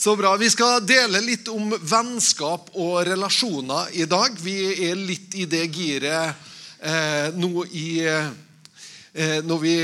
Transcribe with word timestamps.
Så 0.00 0.16
bra. 0.16 0.36
Vi 0.36 0.46
skal 0.50 0.84
dele 0.86 1.18
litt 1.26 1.48
om 1.50 1.72
vennskap 1.74 2.68
og 2.78 3.00
relasjoner 3.02 3.88
i 3.98 4.04
dag. 4.06 4.36
Vi 4.38 4.54
er 4.86 4.94
litt 4.94 5.34
i 5.34 5.42
det 5.50 5.64
giret 5.74 6.38
eh, 6.78 7.34
nå 7.34 7.64
i 7.66 7.88
eh, 8.06 9.42
Når 9.42 9.58
vi 9.58 9.74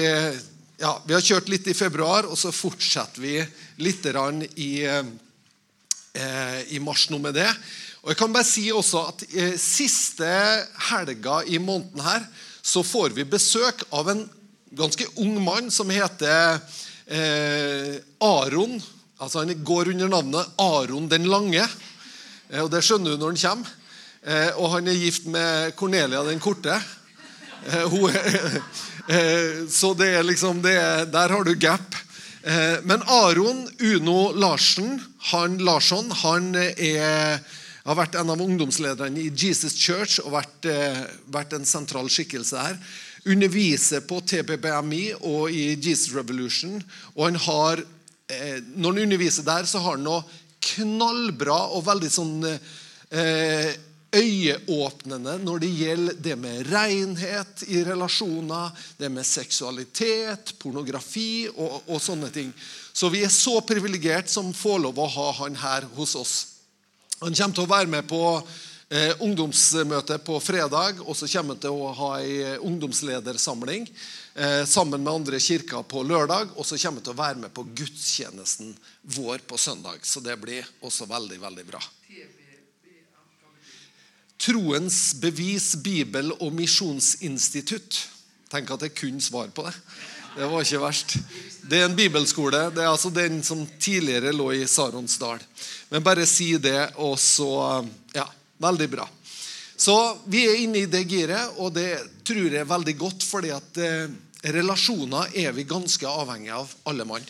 ja, 0.79 0.93
vi 1.03 1.17
har 1.17 1.27
kjørt 1.27 1.51
litt 1.51 1.67
i 1.67 1.75
februar, 1.75 2.31
og 2.31 2.39
så 2.39 2.55
fortsetter 2.55 3.25
vi 3.27 3.35
litt 3.83 4.07
i, 4.55 4.87
eh, 4.87 6.63
i 6.71 6.79
mars 6.79 7.09
nå 7.11 7.19
med 7.19 7.35
det. 7.35 7.51
Og 8.07 8.15
jeg 8.15 8.23
kan 8.23 8.39
bare 8.39 8.47
si 8.47 8.71
også 8.71 9.07
at 9.11 9.29
eh, 9.35 9.59
Siste 9.59 10.31
helga 10.93 11.43
i 11.43 11.59
måneden 11.59 12.07
her 12.07 12.23
så 12.63 12.87
får 12.87 13.19
vi 13.19 13.27
besøk 13.27 13.83
av 13.91 14.15
en 14.15 14.29
ganske 14.71 15.11
ung 15.27 15.43
mann 15.43 15.75
som 15.75 15.91
heter 15.91 16.61
eh, 17.11 17.99
Aron 18.23 18.79
Altså 19.25 19.39
Han 19.41 19.65
går 19.65 19.89
under 19.95 20.09
navnet 20.13 20.47
Aron 20.61 21.09
den 21.09 21.25
lange. 21.33 21.65
Eh, 22.51 22.61
og 22.61 22.71
Det 22.73 22.83
skjønner 22.85 23.15
du 23.15 23.23
når 23.23 23.33
han 23.33 23.43
kommer. 23.45 23.73
Eh, 24.25 24.51
og 24.61 24.71
han 24.77 24.89
er 24.89 25.01
gift 25.01 25.27
med 25.33 25.77
Cornelia 25.79 26.25
den 26.29 26.43
korte. 26.43 26.81
Eh, 29.05 29.69
så 29.69 29.91
det 29.97 30.07
er 30.17 30.25
liksom 30.25 30.63
det, 30.65 30.77
Der 31.13 31.29
har 31.29 31.45
du 31.45 31.55
gap. 31.61 31.95
Men 32.85 33.03
Aron 33.05 33.69
Uno 33.81 34.33
Larsen, 34.33 35.01
han, 35.31 35.59
Larsson 35.59 36.11
han 36.23 36.55
er, 36.57 37.41
har 37.85 37.99
vært 37.99 38.17
en 38.17 38.33
av 38.33 38.41
ungdomslederne 38.41 39.21
i 39.21 39.29
Jesus 39.29 39.77
Church 39.77 40.21
og 40.25 40.33
vært, 40.33 40.69
vært 41.29 41.53
en 41.53 41.69
sentral 41.69 42.09
skikkelse 42.13 42.65
her. 42.65 42.77
Underviser 43.29 44.05
på 44.09 44.21
TBBMI 44.25 45.05
og 45.21 45.53
i 45.53 45.77
Jesus 45.77 46.13
Revolution. 46.17 46.81
Og 47.17 47.29
han 47.29 47.41
har 47.45 47.85
Eh, 48.33 48.61
når 48.77 48.95
han 48.95 49.03
underviser 49.03 49.45
der, 49.45 49.67
så 49.69 49.83
har 49.85 49.99
han 49.99 50.07
noe 50.07 50.23
knallbra 50.65 51.59
og 51.77 51.85
veldig 51.85 52.09
sånn 52.09 52.47
eh, 52.49 53.75
øyeåpnende 54.15 55.35
når 55.43 55.61
det 55.61 55.71
gjelder 55.77 56.17
det 56.25 56.37
med 56.41 56.71
renhet 56.71 57.67
i 57.69 57.83
relasjoner, 57.85 58.73
det 58.97 59.11
med 59.13 59.29
seksualitet, 59.29 60.55
pornografi 60.63 61.51
og, 61.53 61.83
og 61.85 62.01
sånne 62.01 62.33
ting. 62.33 62.49
Så 62.95 63.13
vi 63.13 63.27
er 63.27 63.35
så 63.35 63.59
privilegert 63.67 64.33
som 64.33 64.55
får 64.57 64.87
lov 64.87 65.05
å 65.05 65.11
ha 65.19 65.31
han 65.43 65.61
her 65.61 65.89
hos 65.99 66.17
oss. 66.17 66.35
Han 67.21 67.37
kommer 67.37 67.59
til 67.61 67.67
å 67.67 67.75
være 67.75 67.93
med 67.93 68.09
på 68.09 68.25
eh, 68.41 69.13
ungdomsmøte 69.21 70.17
på 70.25 70.41
fredag, 70.41 71.05
og 71.05 71.13
så 71.13 71.29
kommer 71.29 71.59
han 71.59 71.65
til 71.67 71.77
å 71.77 71.93
ha 72.01 72.13
ei 72.23 72.55
ungdomsledersamling 72.57 73.91
Eh, 73.91 74.24
sammen 74.67 75.05
med 75.05 75.13
andre 75.13 75.39
kirker 75.39 75.85
på 75.87 76.03
lørdag. 76.03 76.49
Og 76.59 76.67
så 76.67 76.79
kommer 76.81 76.99
vi 76.99 77.07
til 77.07 77.15
å 77.15 77.21
være 77.21 77.43
med 77.45 77.53
på 77.55 77.67
gudstjenesten 77.71 78.73
vår 79.17 79.45
på 79.47 79.59
søndag. 79.61 80.03
Så 80.03 80.23
det 80.25 80.35
blir 80.43 80.67
også 80.83 81.07
veldig, 81.07 81.39
veldig 81.43 81.67
bra. 81.69 81.83
Troens 84.45 85.15
bevis, 85.23 85.71
Bibel 85.81 86.35
og 86.35 86.51
misjonsinstitutt. 86.53 88.01
Tenk 88.53 88.75
at 88.75 88.85
jeg 88.85 88.97
kunne 88.99 89.23
svar 89.23 89.49
på 89.55 89.65
det. 89.67 89.73
Det 90.35 90.49
var 90.51 90.65
ikke 90.67 90.83
verst. 90.83 91.15
Det 91.63 91.79
er 91.79 91.87
en 91.87 91.97
bibelskole. 91.97 92.67
Det 92.75 92.83
er 92.83 92.91
altså 92.91 93.11
den 93.15 93.39
som 93.47 93.63
tidligere 93.79 94.35
lå 94.35 94.51
i 94.53 94.67
Saronsdal. 94.69 95.39
Men 95.93 96.03
bare 96.05 96.27
si 96.27 96.57
det, 96.59 96.91
og 96.99 97.19
så 97.23 97.85
Ja, 98.15 98.27
veldig 98.59 98.89
bra. 98.91 99.09
Så 99.77 99.95
vi 100.31 100.45
er 100.47 100.61
inne 100.63 100.85
i 100.85 100.91
det 100.91 101.03
giret, 101.11 101.57
og 101.59 101.73
det 101.75 101.99
tror 102.27 102.45
jeg 102.47 102.61
er 102.63 102.69
veldig 102.69 102.95
godt, 102.99 103.25
fordi 103.27 103.51
at 103.51 103.81
eh, 103.83 104.13
relasjoner 104.53 105.33
er 105.41 105.55
vi 105.57 105.65
ganske 105.69 106.09
avhengige 106.09 106.59
av, 106.59 106.73
alle 106.85 107.07
mann. 107.09 107.25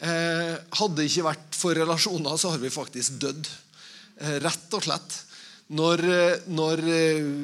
Eh, 0.00 0.54
hadde 0.80 0.96
det 0.96 1.08
ikke 1.10 1.26
vært 1.28 1.56
for 1.56 1.76
relasjoner, 1.76 2.36
så 2.36 2.52
har 2.54 2.60
vi 2.60 2.72
faktisk 2.72 3.18
dødd. 3.20 3.48
Eh, 4.20 4.36
rett 4.44 4.76
og 4.76 4.84
slett. 4.84 5.18
Når, 5.70 6.04
eh, 6.04 6.38
når 6.48 6.82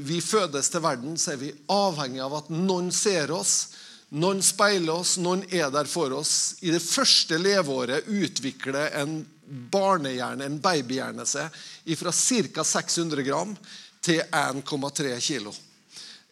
vi 0.05 0.21
fødes 0.21 0.69
til 0.69 0.83
verden, 0.85 1.17
så 1.17 1.33
er 1.33 1.37
vi 1.37 1.55
avhengige 1.69 2.25
av 2.25 2.35
at 2.41 2.49
noen 2.51 2.91
ser 2.93 3.31
oss, 3.31 3.69
noen 4.11 4.43
speiler 4.43 4.95
oss, 5.01 5.17
noen 5.19 5.45
er 5.51 5.71
der 5.71 5.85
for 5.85 6.13
oss. 6.13 6.57
I 6.63 6.71
det 6.71 6.83
første 6.83 7.39
leveåret 7.39 8.07
utvikler 8.07 8.93
en 9.03 9.27
barnehjerne, 9.47 10.45
en 10.45 10.61
babyhjerne, 10.61 11.27
seg 11.27 11.51
fra 11.99 12.13
ca. 12.13 12.65
600 12.65 13.23
gram 13.23 13.57
til 14.03 14.23
1,3 14.31 15.21
kilo. 15.21 15.55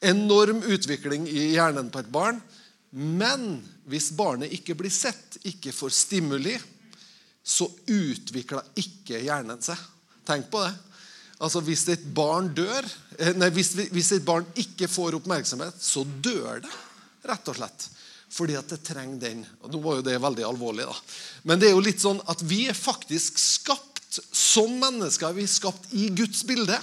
Enorm 0.05 0.63
utvikling 0.69 1.27
i 1.31 1.55
hjernen 1.55 1.91
på 1.93 2.03
et 2.03 2.13
barn. 2.13 2.41
Men 2.95 3.59
hvis 3.91 4.13
barnet 4.17 4.53
ikke 4.55 4.77
blir 4.79 4.93
sett, 4.93 5.39
ikke 5.49 5.75
får 5.75 5.93
stimuli, 5.97 6.55
så 7.45 7.67
utvikler 7.91 8.65
ikke 8.81 9.21
hjernen 9.25 9.61
seg. 9.65 9.81
Tenk 10.25 10.49
på 10.53 10.63
det. 10.65 10.73
Altså 11.43 11.61
Hvis 11.67 11.83
et 11.93 12.05
barn 12.17 12.53
dør, 12.57 12.87
eh, 13.19 13.35
nei, 13.37 13.51
hvis, 13.53 13.75
hvis 13.93 14.13
et 14.17 14.25
barn 14.25 14.47
ikke 14.57 14.89
får 14.89 15.19
oppmerksomhet, 15.19 15.77
så 15.83 16.05
dør 16.05 16.63
det. 16.65 16.73
Rett 17.29 17.51
og 17.51 17.59
slett. 17.59 17.89
Fordi 18.35 18.57
at 18.59 18.71
det 18.71 18.81
trenger 18.87 19.21
den. 19.21 19.45
Og 19.63 19.73
Nå 19.73 19.81
var 19.83 19.99
jo 19.99 20.07
det 20.07 20.17
veldig 20.23 20.47
alvorlig, 20.47 20.87
da. 20.89 20.97
Men 21.45 21.61
det 21.61 21.69
er 21.69 21.77
jo 21.77 21.85
litt 21.85 22.03
sånn 22.03 22.23
at 22.31 22.43
vi 22.47 22.65
er 22.71 22.79
faktisk 22.79 23.39
skapt 23.39 24.21
som 24.35 24.73
mennesker. 24.81 25.35
Vi 25.37 25.45
er 25.45 25.51
skapt 25.51 25.91
i 25.95 26.09
Guds 26.15 26.43
bilde. 26.47 26.79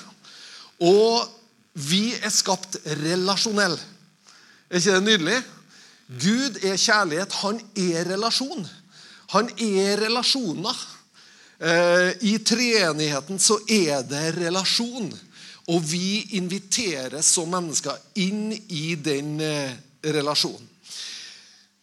Og 0.84 1.41
vi 1.74 2.12
er 2.20 2.32
skapt 2.34 2.78
relasjonell. 3.02 3.78
Er 4.70 4.80
ikke 4.80 4.96
det 4.98 5.04
nydelig? 5.04 5.40
Gud 6.22 6.58
er 6.64 6.80
kjærlighet. 6.80 7.36
Han 7.44 7.62
er 7.80 8.10
relasjon. 8.12 8.66
Han 9.32 9.52
er 9.58 10.02
relasjoner. 10.06 10.82
Eh, 11.62 12.10
I 12.28 12.38
treenigheten 12.44 13.40
så 13.40 13.60
er 13.70 14.04
det 14.08 14.34
relasjon. 14.40 15.12
Og 15.72 15.86
vi 15.88 16.36
inviteres 16.40 17.30
som 17.38 17.52
mennesker 17.54 17.96
inn 18.20 18.52
i 18.52 18.96
den 19.00 19.38
eh, 19.46 19.78
relasjonen. 20.04 20.68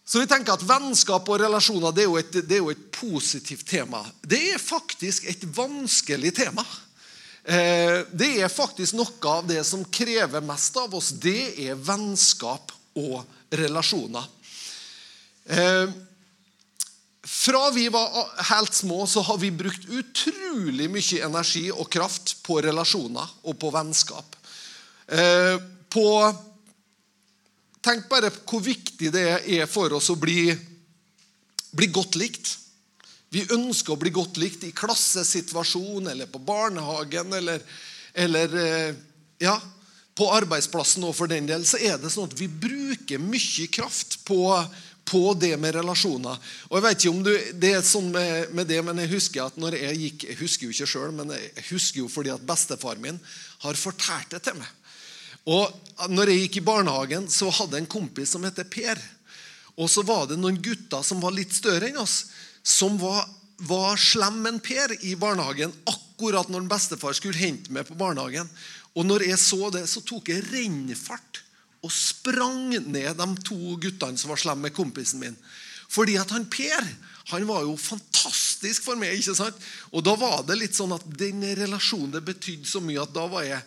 Så 0.08 0.22
vi 0.22 0.28
tenker 0.28 0.56
at 0.56 0.64
Vennskap 0.64 1.26
og 1.28 1.40
relasjoner 1.42 1.92
det 1.92 2.06
er, 2.06 2.14
et, 2.16 2.36
det 2.48 2.56
er, 2.56 2.62
jo 2.62 2.72
et, 2.72 2.84
positivt 2.98 3.66
tema. 3.68 4.00
Det 4.24 4.40
er 4.54 4.58
faktisk 4.58 5.28
et 5.28 5.44
vanskelig 5.54 6.32
tema. 6.34 6.64
Eh, 7.48 8.02
det 8.12 8.28
er 8.42 8.50
faktisk 8.52 8.98
noe 8.98 9.30
av 9.30 9.46
det 9.48 9.62
som 9.64 9.86
krever 9.88 10.44
mest 10.44 10.74
av 10.76 10.92
oss. 10.98 11.14
Det 11.16 11.54
er 11.64 11.78
vennskap 11.80 12.74
og 13.00 13.22
relasjoner. 13.56 14.26
Eh, 15.48 15.94
fra 17.28 17.62
vi 17.72 17.86
var 17.88 18.12
helt 18.50 18.74
små, 18.74 19.06
så 19.06 19.24
har 19.24 19.40
vi 19.40 19.50
brukt 19.52 19.88
utrolig 19.88 20.90
mye 20.92 21.24
energi 21.24 21.64
og 21.72 21.88
kraft 21.92 22.36
på 22.44 22.60
relasjoner 22.64 23.32
og 23.42 23.56
på 23.60 23.72
vennskap. 23.72 24.36
Eh, 25.08 25.56
på 25.88 26.06
Tenk 27.78 28.08
bare 28.10 28.28
hvor 28.34 28.60
viktig 28.60 29.08
det 29.14 29.28
er 29.54 29.68
for 29.70 29.94
oss 29.96 30.10
å 30.10 30.16
bli, 30.18 30.50
bli 31.72 31.86
godt 31.94 32.18
likt. 32.18 32.50
Vi 33.34 33.44
ønsker 33.52 33.92
å 33.92 34.00
bli 34.00 34.12
godt 34.14 34.38
likt 34.40 34.64
i 34.64 34.72
klassesituasjon 34.72 36.08
eller 36.08 36.30
på 36.32 36.40
barnehagen 36.40 37.34
eller, 37.36 37.64
eller 38.16 38.54
eh, 38.62 38.94
ja, 39.44 39.58
på 40.18 40.28
arbeidsplassen 40.34 41.04
og 41.06 41.14
for 41.16 41.30
den 41.30 41.46
del, 41.48 41.66
så 41.68 41.78
er 41.78 41.98
det 42.00 42.10
sånn 42.10 42.30
at 42.30 42.38
vi 42.38 42.48
bruker 42.48 43.20
mye 43.22 43.66
kraft 43.70 44.18
på, 44.26 44.40
på 45.06 45.20
det 45.38 45.52
med 45.60 45.76
relasjoner. 45.76 46.40
Og 46.70 46.78
Jeg 46.78 46.86
vet 46.86 47.04
ikke 47.04 47.12
om 47.12 47.20
du, 47.26 47.30
det 47.60 47.74
er 47.76 47.84
sånn 47.86 48.08
med, 48.14 48.56
med, 48.56 48.66
det, 48.70 48.80
men 48.86 49.04
jeg 49.04 49.12
husker 49.12 49.44
at 49.44 49.60
når 49.60 49.76
jeg 49.78 50.00
gikk 50.02 50.26
Jeg 50.30 50.40
husker 50.40 50.66
jo 50.66 50.74
ikke 50.74 50.90
sjøl, 50.94 51.12
men 51.20 51.36
jeg 51.36 51.68
husker 51.68 52.02
jo 52.02 52.08
fordi 52.10 52.32
at 52.34 52.48
bestefar 52.48 52.98
min 53.02 53.20
har 53.62 53.78
fortalt 53.78 54.32
det 54.32 54.42
til 54.48 54.58
meg. 54.58 54.74
Og 55.48 56.10
når 56.12 56.32
jeg 56.32 56.42
gikk 56.42 56.58
i 56.60 56.66
barnehagen, 56.66 57.28
så 57.30 57.52
hadde 57.52 57.78
jeg 57.78 57.86
en 57.86 57.92
kompis 57.92 58.34
som 58.34 58.44
heter 58.44 58.66
Per. 58.68 59.00
Og 59.78 59.86
så 59.92 60.02
var 60.02 60.26
det 60.28 60.40
noen 60.40 60.58
gutter 60.60 61.04
som 61.06 61.22
var 61.22 61.36
litt 61.36 61.54
større 61.54 61.92
enn 61.92 62.00
oss 62.02 62.24
som 62.68 62.98
var, 63.00 63.24
var 63.64 63.96
slem 64.00 64.44
enn 64.50 64.60
Per 64.64 64.94
i 65.00 65.14
barnehagen 65.18 65.72
akkurat 65.88 66.50
når 66.52 66.68
bestefar 66.68 67.16
skulle 67.16 67.40
hente 67.40 67.72
meg 67.72 67.88
på 67.88 67.96
barnehagen. 67.98 68.48
Og 68.98 69.06
når 69.06 69.28
jeg 69.30 69.40
så 69.40 69.70
det, 69.74 69.86
så 69.88 70.02
tok 70.04 70.32
jeg 70.32 70.44
rennfart 70.50 71.42
og 71.86 71.94
sprang 71.94 72.72
ned 72.90 73.14
de 73.16 73.28
to 73.46 73.76
guttene 73.78 74.18
som 74.18 74.32
var 74.32 74.40
slemme 74.40 74.66
med 74.66 74.74
kompisen 74.76 75.22
min. 75.22 75.36
Fordi 75.88 76.18
at 76.20 76.32
han 76.34 76.48
Per 76.50 76.84
han 77.28 77.44
var 77.44 77.64
jo 77.66 77.74
fantastisk 77.76 78.86
for 78.86 78.96
meg. 78.96 79.18
ikke 79.18 79.36
sant? 79.36 79.56
Og 79.92 80.04
da 80.04 80.14
var 80.16 80.42
det 80.48 80.56
litt 80.56 80.76
sånn 80.76 80.94
at 80.96 81.04
den 81.20 81.44
relasjonen 81.58 82.14
det 82.14 82.24
betydde 82.24 82.68
så 82.68 82.80
mye 82.84 83.02
at 83.02 83.12
da 83.12 83.26
var 83.28 83.44
jeg 83.44 83.60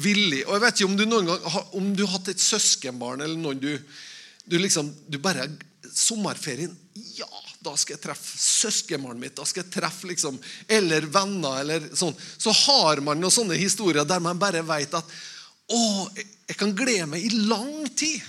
villig. 0.00 0.40
Og 0.46 0.54
jeg 0.56 0.62
vet 0.64 0.80
ikke 0.80 0.88
om 0.88 0.96
du 0.96 1.04
noen 1.04 1.28
gang 1.28 1.58
om 1.76 1.90
du 1.96 2.06
har 2.06 2.14
hatt 2.16 2.32
et 2.32 2.40
søskenbarn 2.40 3.24
eller 3.24 3.36
noen 3.36 3.60
du, 3.60 3.72
du 4.48 4.56
liksom, 4.58 4.88
du 5.08 5.20
bare 5.20 5.50
Sommerferien 5.92 6.72
Ja, 7.18 7.28
da 7.62 7.74
skal 7.78 7.96
jeg 7.96 8.02
treffe 8.04 8.38
søskenbarnet 8.38 9.20
mitt. 9.20 9.36
da 9.36 9.46
skal 9.48 9.64
jeg 9.64 9.72
treffe 9.74 10.08
liksom, 10.10 10.38
Eller 10.68 11.06
venner. 11.06 11.60
eller 11.60 11.88
sånn. 11.94 12.14
Så 12.38 12.52
har 12.66 13.00
man 13.00 13.20
noen 13.20 13.34
sånne 13.34 13.58
historier 13.58 14.04
der 14.04 14.20
man 14.20 14.38
bare 14.38 14.62
vet 14.66 14.94
at 14.94 15.16
å, 15.72 16.08
jeg 16.48 16.58
kan 16.58 16.74
glede 16.76 17.06
meg 17.06 17.24
i 17.24 17.34
lang 17.48 17.86
tid. 17.96 18.22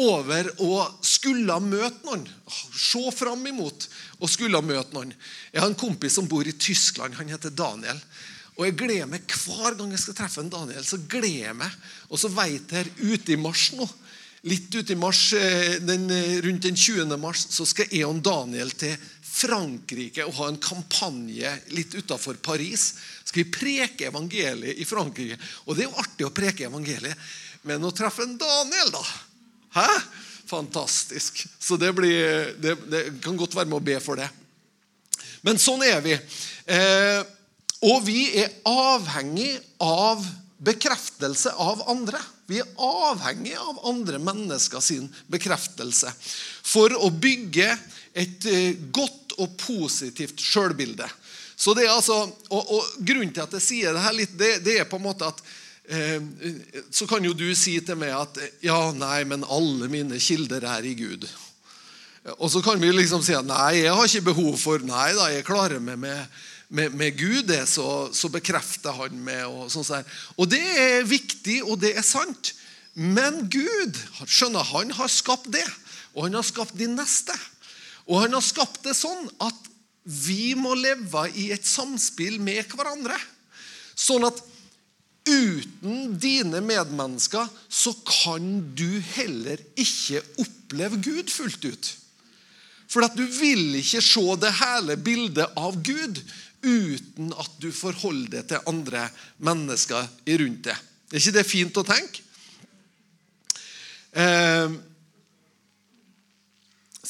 over 0.00 0.46
å 0.62 0.84
skulle 1.02 1.56
møte 1.60 2.06
noen. 2.06 2.22
Se 2.78 3.00
fram 3.10 3.42
imot 3.50 3.88
å 4.22 4.28
skulle 4.30 4.60
møte 4.62 4.94
noen. 4.94 5.10
Jeg 5.50 5.60
har 5.60 5.66
en 5.66 5.74
kompis 5.74 6.14
som 6.14 6.28
bor 6.30 6.46
i 6.46 6.54
Tyskland. 6.54 7.16
Han 7.18 7.28
heter 7.28 7.50
Daniel. 7.50 7.98
Og 8.54 8.68
jeg 8.68 8.76
gleder 8.76 9.08
meg 9.10 9.24
Hver 9.26 9.74
gang 9.74 9.90
jeg 9.90 10.02
skal 10.04 10.16
treffe 10.20 10.44
en 10.44 10.52
Daniel, 10.52 10.84
så 10.84 11.00
gleder 11.10 11.48
jeg 11.48 11.56
meg. 11.58 11.74
Og 12.08 12.22
så 12.22 12.30
vet 12.32 12.72
jeg 12.76 12.92
ute 13.00 13.34
i 13.34 13.40
mars 13.40 13.70
nå, 13.74 13.88
litt 14.48 14.74
ute 14.74 14.92
i 14.92 14.98
mars, 14.98 15.32
eh, 15.32 15.80
den, 15.80 16.10
eh, 16.10 16.40
rundt 16.42 16.62
den 16.62 16.76
20. 16.76 17.16
mars, 17.20 17.46
så 17.50 17.66
skal 17.66 17.90
og 18.06 18.22
Daniel 18.22 18.70
til 18.70 18.96
Frankrike 19.22 20.24
og 20.26 20.34
ha 20.34 20.48
en 20.48 20.58
kampanje 20.58 21.52
litt 21.76 21.94
utafor 21.94 22.40
Paris. 22.42 22.94
Skal 23.24 23.44
vi 23.44 23.50
preke 23.50 24.08
evangeliet 24.08 24.78
i 24.78 24.84
Frankrike. 24.84 25.38
Og 25.66 25.76
det 25.76 25.84
er 25.84 25.90
jo 25.90 26.00
artig 26.02 26.26
å 26.26 26.34
preke 26.34 26.66
evangeliet, 26.66 27.16
men 27.64 27.84
å 27.84 27.92
treffe 27.92 28.24
en 28.24 28.38
Daniel, 28.40 28.90
da 28.90 29.04
Hæ? 29.70 29.86
Fantastisk. 30.50 31.46
Så 31.60 31.76
det, 31.78 31.92
blir, 31.94 32.56
det, 32.58 32.74
det 32.90 33.22
kan 33.22 33.36
godt 33.38 33.54
være 33.54 33.68
med 33.70 33.78
å 33.78 33.84
be 33.86 34.00
for 34.02 34.18
det. 34.18 34.26
Men 35.46 35.60
sånn 35.62 35.84
er 35.86 36.00
vi. 36.02 36.16
Eh, 36.66 37.20
og 37.86 38.02
vi 38.02 38.24
er 38.42 38.50
avhengig 38.66 39.52
av 39.78 40.24
bekreftelse 40.60 41.54
av 41.56 41.82
andre. 41.90 42.20
Vi 42.50 42.60
er 42.60 42.74
avhengig 42.84 43.56
av 43.56 43.80
andre 43.88 44.20
mennesker 44.22 44.82
sin 44.84 45.08
bekreftelse 45.32 46.12
for 46.20 46.92
å 46.98 47.08
bygge 47.10 47.70
et 48.12 48.46
eh, 48.50 48.76
godt 48.92 49.38
og 49.40 49.56
positivt 49.60 50.42
sjølbilde. 50.42 51.08
Så 51.60 51.72
det 51.76 51.86
er 51.86 51.94
altså, 51.94 52.22
og, 52.48 52.60
og, 52.60 52.92
Grunnen 53.04 53.32
til 53.36 53.44
at 53.44 53.56
jeg 53.58 53.66
sier 53.66 53.96
det 53.96 54.04
her 54.04 54.16
litt, 54.16 54.36
det, 54.36 54.58
det 54.64 54.78
er 54.80 54.88
på 54.88 55.00
en 55.00 55.08
måte 55.08 55.28
at 55.28 55.42
Eh, 55.90 56.22
så 56.90 57.06
kan 57.06 57.24
jo 57.24 57.32
du 57.34 57.48
si 57.58 57.72
til 57.82 57.96
meg 57.98 58.12
at 58.14 58.36
ja, 58.62 58.78
nei, 58.94 59.24
men 59.26 59.42
alle 59.50 59.88
mine 59.90 60.20
kilder 60.22 60.62
er 60.76 60.86
i 60.86 60.94
Gud. 60.94 61.26
Og 62.36 62.46
så 62.52 62.62
kan 62.62 62.78
vi 62.78 62.92
liksom 62.94 63.24
si 63.26 63.34
at 63.34 63.48
nei, 63.48 63.80
jeg 63.80 63.96
har 63.96 64.06
ikke 64.06 64.28
behov 64.28 64.54
for 64.60 64.84
Nei 64.86 65.08
da, 65.16 65.30
jeg 65.32 65.46
klarer 65.48 65.82
meg 65.82 65.98
med, 65.98 66.38
med, 66.70 66.94
med 66.94 67.18
Gud. 67.18 67.48
det, 67.50 67.64
så, 67.68 68.08
så, 68.14 68.30
bekrefter 68.32 68.94
han 68.96 69.18
meg. 69.26 69.44
Og, 69.50 69.70
sånn 69.72 70.06
og 70.38 70.50
det 70.50 70.62
er 70.62 71.08
viktig, 71.08 71.60
og 71.66 71.80
det 71.82 71.94
er 71.98 72.06
sant. 72.06 72.54
Men 72.94 73.44
Gud 73.50 73.98
skjønner, 74.24 74.66
han 74.72 74.94
har 74.98 75.10
skapt 75.12 75.50
det. 75.52 75.66
Og 76.14 76.26
han 76.26 76.38
har 76.38 76.46
skapt 76.46 76.78
de 76.78 76.88
neste. 76.90 77.34
Og 78.06 78.24
han 78.24 78.34
har 78.34 78.44
skapt 78.44 78.82
det 78.86 78.96
sånn 78.98 79.28
at 79.42 79.66
vi 80.10 80.54
må 80.58 80.72
leve 80.78 81.26
i 81.38 81.50
et 81.54 81.66
samspill 81.66 82.40
med 82.42 82.64
hverandre. 82.72 83.18
Sånn 83.94 84.24
at 84.26 84.40
Uten 85.28 86.14
dine 86.18 86.62
medmennesker 86.64 87.48
så 87.68 87.92
kan 88.08 88.46
du 88.74 89.02
heller 89.12 89.60
ikke 89.78 90.22
oppleve 90.40 91.00
Gud 91.04 91.28
fullt 91.30 91.66
ut. 91.68 91.90
For 92.90 93.06
at 93.06 93.14
du 93.14 93.22
vil 93.22 93.76
ikke 93.78 94.02
se 94.02 94.24
det 94.42 94.54
hele 94.58 94.96
bildet 94.98 95.52
av 95.60 95.76
Gud 95.86 96.22
uten 96.62 97.32
at 97.40 97.56
du 97.62 97.70
forholder 97.72 98.40
deg 98.40 98.48
til 98.50 98.68
andre 98.70 99.06
mennesker 99.42 100.08
rundt 100.40 100.66
deg. 100.68 100.86
Er 101.10 101.18
ikke 101.18 101.36
det 101.38 101.46
fint 101.48 101.80
å 101.80 101.86
tenke? 101.86 102.22
Eh, 104.10 104.76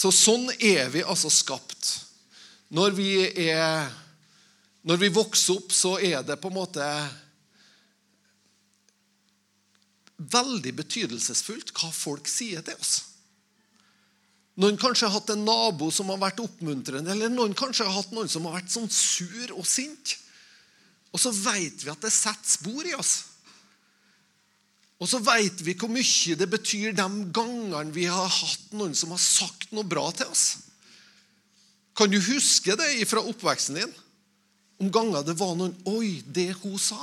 så 0.00 0.12
sånn 0.14 0.48
er 0.56 0.88
vi 0.92 1.02
altså 1.04 1.32
skapt. 1.32 1.90
Når 2.72 2.94
vi, 2.96 3.10
er, 3.50 3.90
når 4.86 5.02
vi 5.02 5.12
vokser 5.12 5.58
opp, 5.58 5.74
så 5.74 5.96
er 5.98 6.22
det 6.24 6.38
på 6.40 6.48
en 6.48 6.56
måte 6.60 6.86
veldig 10.20 10.72
betydelsesfullt 10.78 11.72
hva 11.76 11.90
folk 11.92 12.28
sier 12.30 12.62
til 12.64 12.78
oss. 12.78 13.09
Noen 14.60 14.76
kanskje 14.76 15.08
har 15.08 15.16
hatt 15.16 15.32
en 15.32 15.46
nabo 15.46 15.88
som 15.94 16.10
har 16.12 16.20
vært 16.20 16.42
oppmuntrende, 16.44 17.14
eller 17.14 17.32
noen 17.32 17.56
kanskje 17.56 17.86
har 17.86 17.96
hatt 17.96 18.12
noen 18.12 18.28
som 18.28 18.44
har 18.48 18.58
vært 18.58 18.72
sånn 18.72 18.90
sur 18.92 19.54
og 19.56 19.64
sint. 19.68 20.18
Og 21.10 21.22
så 21.22 21.32
vet 21.32 21.80
vi 21.80 21.90
at 21.92 22.04
det 22.04 22.12
setter 22.12 22.58
spor 22.58 22.86
i 22.86 22.94
oss. 22.98 23.14
Og 25.00 25.08
så 25.08 25.18
vet 25.24 25.62
vi 25.64 25.74
hvor 25.80 25.88
mye 25.88 26.36
det 26.36 26.48
betyr 26.52 26.92
de 26.92 27.06
gangene 27.32 27.94
vi 27.94 28.04
har 28.04 28.28
hatt 28.28 28.74
noen 28.76 28.92
som 28.96 29.14
har 29.14 29.22
sagt 29.22 29.72
noe 29.72 29.88
bra 29.88 30.10
til 30.12 30.28
oss. 30.28 30.44
Kan 31.96 32.12
du 32.12 32.20
huske 32.20 32.76
det 32.76 32.92
fra 33.08 33.24
oppveksten 33.24 33.80
din? 33.80 33.96
Om 34.80 34.92
ganger 34.92 35.24
det 35.24 35.38
var 35.40 35.56
noen 35.56 35.74
Oi, 35.88 36.20
det 36.24 36.50
hun 36.60 36.76
sa. 36.80 37.00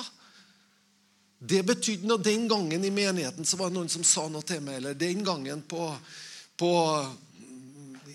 Det 1.38 1.64
betydde 1.66 2.10
noe 2.10 2.22
den 2.22 2.48
gangen 2.50 2.86
i 2.86 2.94
menigheten 2.94 3.46
så 3.46 3.58
var 3.58 3.70
det 3.70 3.78
noen 3.78 3.92
som 3.94 4.06
sa 4.06 4.26
noe 4.30 4.46
til 4.46 4.62
meg, 4.66 4.80
eller 4.80 4.98
den 4.98 5.26
gangen 5.26 5.62
på, 5.70 5.90
på 6.58 6.72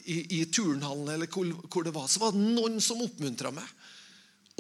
i, 0.05 0.41
i, 0.41 0.45
turnhallen 0.51 1.09
eller 1.15 1.31
hvor, 1.31 1.49
hvor, 1.69 1.85
det 1.87 1.95
var, 1.95 2.09
så 2.11 2.23
var 2.23 2.35
det 2.35 2.43
noen 2.43 2.81
som 2.83 3.03
oppmuntra 3.05 3.53
meg. 3.55 3.67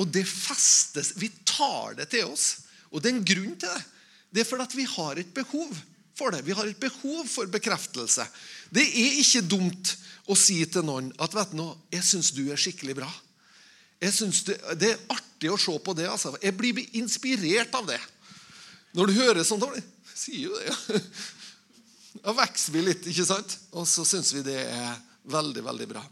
Og 0.00 0.08
det 0.12 0.24
festes. 0.28 1.12
Vi 1.20 1.28
tar 1.44 1.98
det 1.98 2.08
til 2.12 2.30
oss. 2.30 2.68
Og 2.92 3.02
det 3.02 3.10
er 3.10 3.16
en 3.18 3.26
grunn 3.26 3.56
til 3.56 3.68
det. 3.68 3.82
Det 4.32 4.42
er 4.42 4.48
fordi 4.48 4.78
vi 4.80 4.88
har 4.88 5.20
et 5.20 5.34
behov 5.34 5.74
for 6.16 6.32
det. 6.32 6.44
Vi 6.46 6.54
har 6.56 6.68
et 6.68 6.80
behov 6.80 7.26
for 7.28 7.50
bekreftelse. 7.52 8.24
Det 8.72 8.84
er 8.84 9.20
ikke 9.20 9.44
dumt 9.44 9.92
å 10.30 10.36
si 10.38 10.62
til 10.70 10.86
noen 10.86 11.10
at 11.20 11.34
vet 11.34 11.52
du 11.52 11.58
noe, 11.58 11.76
'Jeg 11.92 12.04
syns 12.04 12.30
du 12.32 12.46
er 12.48 12.56
skikkelig 12.56 12.96
bra'. 13.02 13.12
Jeg 14.00 14.12
synes 14.14 14.42
det, 14.44 14.56
det 14.80 14.90
er 14.92 15.04
artig 15.14 15.50
å 15.50 15.58
se 15.60 15.78
på 15.78 15.94
det. 15.94 16.08
Altså. 16.08 16.34
Jeg 16.42 16.56
blir 16.56 16.80
inspirert 16.98 17.74
av 17.74 17.86
det. 17.86 18.00
Når 18.92 19.06
du 19.06 19.12
hører 19.12 19.44
sånt, 19.44 19.64
sier 20.14 20.48
jo 20.48 20.56
det. 20.58 20.66
Ja. 20.68 21.00
Da 22.22 22.34
vokser 22.36 22.74
vi 22.74 22.82
litt, 22.84 23.06
ikke 23.08 23.24
sant? 23.24 23.54
Og 23.72 23.86
så 23.88 24.04
syns 24.04 24.34
vi 24.34 24.42
det 24.44 24.58
er 24.68 24.98
veldig, 25.22 25.62
veldig 25.64 25.88
bra. 25.88 26.02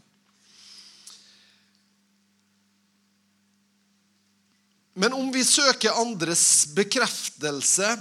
Men 4.93 5.13
om 5.13 5.31
vi 5.31 5.43
søker 5.47 5.95
andres 6.01 6.67
bekreftelse 6.75 7.93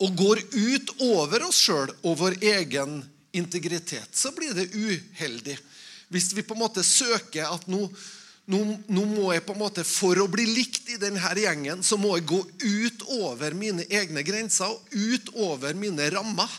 og 0.00 0.14
går 0.16 0.40
ut 0.48 0.94
over 1.04 1.44
oss 1.50 1.58
sjøl 1.66 1.92
og 2.00 2.16
vår 2.22 2.38
egen 2.40 3.02
integritet, 3.36 4.08
så 4.16 4.32
blir 4.32 4.56
det 4.56 4.72
uheldig. 4.72 5.58
Hvis 6.10 6.32
vi 6.34 6.42
på 6.42 6.56
en 6.56 6.64
måte 6.64 6.84
søker 6.86 7.52
at 7.52 7.68
nå 7.70 7.84
nå, 8.50 8.58
nå, 8.90 9.02
må 9.06 9.28
jeg 9.30 9.44
på 9.46 9.54
en 9.54 9.60
måte, 9.62 9.84
For 9.86 10.18
å 10.18 10.26
bli 10.30 10.42
likt 10.48 10.88
i 10.90 10.98
denne 10.98 11.22
gjengen 11.38 11.84
så 11.86 11.94
må 12.00 12.16
jeg 12.16 12.26
gå 12.32 12.40
ut 12.40 13.04
over 13.20 13.54
mine 13.54 13.84
egne 13.86 14.24
grenser 14.26 14.72
og 14.72 14.90
ut 14.90 15.30
over 15.36 15.76
mine 15.78 16.08
rammer. 16.10 16.50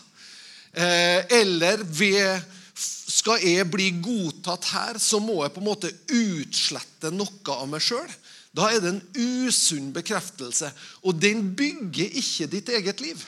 Eh, 0.72 1.20
eller 1.42 1.82
ved 1.84 2.40
Skal 2.82 3.42
jeg 3.44 3.68
bli 3.70 3.90
godtatt 4.02 4.68
her, 4.72 4.98
så 4.98 5.20
må 5.22 5.42
jeg 5.42 5.54
på 5.54 5.62
en 5.62 5.68
måte 5.68 5.92
utslette 6.10 7.12
noe 7.14 7.56
av 7.56 7.68
meg 7.70 7.84
sjøl. 7.84 8.08
Da 8.52 8.68
er 8.68 8.82
det 8.82 8.92
en 8.92 9.02
usunn 9.46 9.92
bekreftelse. 9.94 10.68
Og 11.06 11.16
den 11.20 11.54
bygger 11.56 12.18
ikke 12.20 12.50
ditt 12.52 12.72
eget 12.72 13.00
liv. 13.04 13.22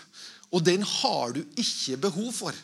Og 0.52 0.64
den 0.64 0.84
har 0.86 1.34
du 1.34 1.42
ikke 1.58 1.98
behov 2.04 2.30
for. 2.36 2.56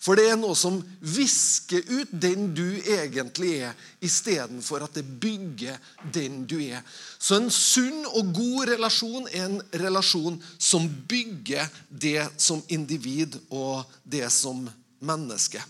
For 0.00 0.16
det 0.16 0.30
er 0.30 0.38
noe 0.40 0.56
som 0.56 0.78
visker 1.04 1.84
ut 1.90 2.12
den 2.22 2.48
du 2.56 2.64
egentlig 2.78 3.58
er, 3.66 3.74
istedenfor 4.00 4.86
at 4.86 4.94
det 4.96 5.04
bygger 5.20 5.76
den 6.14 6.46
du 6.48 6.56
er. 6.62 6.80
Så 7.20 7.36
en 7.36 7.50
sunn 7.52 8.06
og 8.08 8.32
god 8.32 8.70
relasjon 8.72 9.28
er 9.28 9.44
en 9.44 9.60
relasjon 9.82 10.38
som 10.56 10.88
bygger 10.88 11.68
det 11.92 12.30
som 12.40 12.64
individ 12.72 13.36
og 13.52 13.84
det 14.08 14.24
som 14.32 14.64
menneske. 15.04 15.60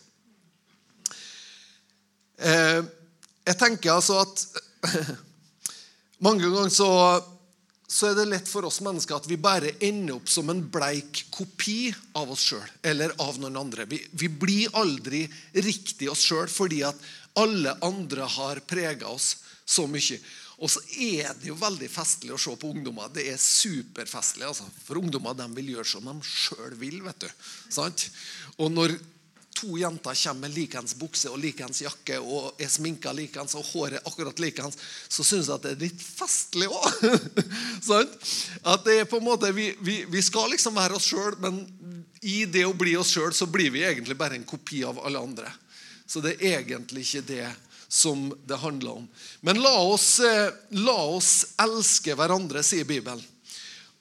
Eh, 2.40 2.80
jeg 3.50 3.58
tenker 3.60 3.92
altså 3.92 4.22
at 4.22 4.46
mange 6.26 6.48
ganger 6.48 6.72
så 6.72 6.90
så 7.90 8.06
er 8.06 8.14
det 8.14 8.28
lett 8.30 8.46
for 8.46 8.62
oss 8.68 8.78
mennesker 8.86 9.18
at 9.18 9.26
vi 9.26 9.34
bare 9.40 9.72
ender 9.82 10.14
opp 10.20 10.28
som 10.30 10.46
en 10.52 10.60
bleik 10.70 11.24
kopi 11.34 11.90
av 12.20 12.30
oss 12.30 12.44
sjøl 12.52 12.68
eller 12.86 13.10
av 13.18 13.40
noen 13.42 13.58
andre. 13.58 13.86
Vi, 13.90 13.98
vi 14.14 14.28
blir 14.30 14.76
aldri 14.78 15.24
riktig 15.58 16.06
oss 16.12 16.22
sjøl 16.22 16.46
fordi 16.46 16.84
at 16.86 17.00
alle 17.40 17.74
andre 17.82 18.28
har 18.30 18.62
prega 18.70 19.10
oss 19.10 19.32
så 19.66 19.88
mye. 19.90 20.20
Og 20.60 20.70
så 20.70 20.82
er 21.02 21.34
det 21.40 21.50
jo 21.50 21.58
veldig 21.58 21.88
festlig 21.90 22.34
å 22.34 22.38
se 22.38 22.54
på 22.60 22.70
ungdommer. 22.70 23.10
Det 23.10 23.26
er 23.32 23.42
superfestlig. 23.42 24.46
Altså. 24.46 24.68
For 24.84 25.00
ungdommer 25.00 25.34
de 25.34 25.48
vil 25.56 25.74
gjøre 25.74 25.90
som 25.90 26.06
de 26.06 26.14
sjøl 26.26 26.76
vil. 26.78 27.00
vet 27.02 27.26
du. 27.26 27.30
Sant? 27.72 28.06
Og 28.60 28.70
når 28.70 28.94
to 29.54 29.78
jenter 29.78 30.14
kommer 30.14 30.40
med 30.40 30.54
likens 30.54 30.94
bukse 30.96 31.30
og 31.30 31.40
likens 31.42 31.82
jakke 31.82 32.18
og 32.20 32.60
er 32.60 32.70
sminka 32.70 33.12
likens 33.12 33.54
og 33.58 33.66
håret 33.72 34.06
akkurat 34.08 34.38
likens, 34.40 34.78
så 35.08 35.24
syns 35.26 35.50
jeg 35.50 35.56
at 35.56 35.66
det 35.66 35.72
er 35.74 35.84
litt 35.84 36.04
festlig 36.04 36.68
òg. 36.70 37.00
at 38.72 38.86
det 38.86 39.00
er 39.00 39.10
på 39.10 39.20
en 39.20 39.26
måte, 39.26 39.52
vi, 39.56 39.72
vi, 39.84 40.04
vi 40.08 40.22
skal 40.24 40.52
liksom 40.54 40.78
være 40.78 40.96
oss 40.96 41.10
sjøl, 41.10 41.36
men 41.42 41.64
i 42.20 42.44
det 42.46 42.66
å 42.68 42.76
bli 42.76 42.94
oss 43.00 43.12
sjøl 43.14 43.34
så 43.36 43.48
blir 43.50 43.72
vi 43.74 43.84
egentlig 43.84 44.16
bare 44.18 44.38
en 44.38 44.48
kopi 44.48 44.84
av 44.86 45.00
alle 45.02 45.20
andre. 45.20 45.50
Så 46.06 46.22
det 46.24 46.38
er 46.40 46.60
egentlig 46.60 47.04
ikke 47.06 47.26
det 47.28 47.48
som 47.90 48.28
det 48.46 48.56
handler 48.62 49.00
om. 49.00 49.08
Men 49.40 49.60
la 49.62 49.76
oss, 49.82 50.20
eh, 50.20 50.52
la 50.78 50.98
oss 51.10 51.54
elske 51.58 52.14
hverandre, 52.14 52.62
sier 52.62 52.86
Bibelen. 52.86 53.22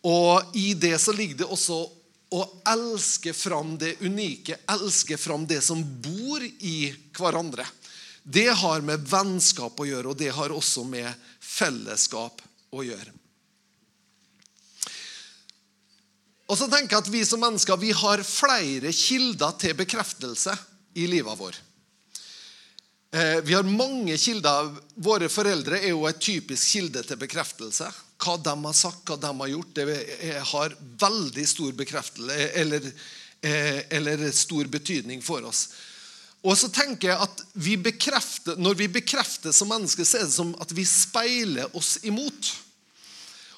Og 0.06 0.56
i 0.56 0.74
det 0.74 0.96
så 1.01 1.12
ligger 1.12 1.41
det 1.41 1.50
også 1.50 1.82
å 2.29 2.43
elske 2.69 3.33
fram 3.33 3.77
det 3.81 3.95
unike, 4.05 4.59
elske 4.69 5.17
fram 5.17 5.48
det 5.50 5.62
som 5.65 5.81
bor 5.81 6.43
i 6.43 6.91
hverandre. 7.17 7.65
Det 8.24 8.50
har 8.62 8.83
med 8.86 9.07
vennskap 9.09 9.79
å 9.79 9.88
gjøre, 9.88 10.12
og 10.12 10.19
det 10.19 10.29
har 10.36 10.53
også 10.53 10.83
med 10.86 11.09
fellesskap 11.41 12.43
å 12.75 12.83
gjøre. 12.86 13.15
Og 16.50 16.57
så 16.57 16.65
tenker 16.69 16.95
jeg 16.95 17.03
at 17.03 17.13
Vi 17.13 17.24
som 17.25 17.41
mennesker 17.41 17.77
vi 17.77 17.91
har 17.93 18.25
flere 18.25 18.93
kilder 18.93 19.57
til 19.62 19.75
bekreftelse 19.77 20.55
i 20.98 21.05
livet 21.09 21.38
vår. 21.38 21.57
Eh, 23.12 23.41
vi 23.45 23.53
har 23.53 23.63
mange 23.65 24.17
kilder. 24.17 24.69
Våre 25.01 25.29
foreldre 25.29 25.81
er 25.81 25.93
jo 25.93 26.05
et 26.09 26.21
typisk 26.21 26.74
kilde 26.74 27.03
til 27.05 27.21
bekreftelse. 27.21 27.89
Hva 28.20 28.36
de 28.44 28.56
har 28.66 28.76
sagt, 28.76 29.06
hva 29.08 29.16
de 29.20 29.32
har 29.42 29.52
gjort, 29.54 29.76
det 29.78 30.34
har 30.52 30.76
veldig 31.00 31.46
stor 31.48 31.76
bekreftelse 31.80 32.50
eller, 32.60 32.90
eh, 33.42 33.80
eller 33.96 34.26
stor 34.36 34.68
betydning 34.68 35.24
for 35.24 35.48
oss. 35.48 35.70
Og 36.44 36.56
så 36.56 36.70
tenker 36.72 37.10
jeg 37.10 37.20
at 37.20 37.42
vi 37.54 37.76
Når 37.76 38.76
vi 38.76 38.88
bekrefter 38.88 39.52
som 39.52 39.68
mennesker, 39.68 40.04
så 40.04 40.18
er 40.18 40.24
det 40.24 40.34
som 40.34 40.56
at 40.60 40.72
vi 40.72 40.86
speiler 40.86 41.76
oss 41.76 41.98
imot. 42.04 42.56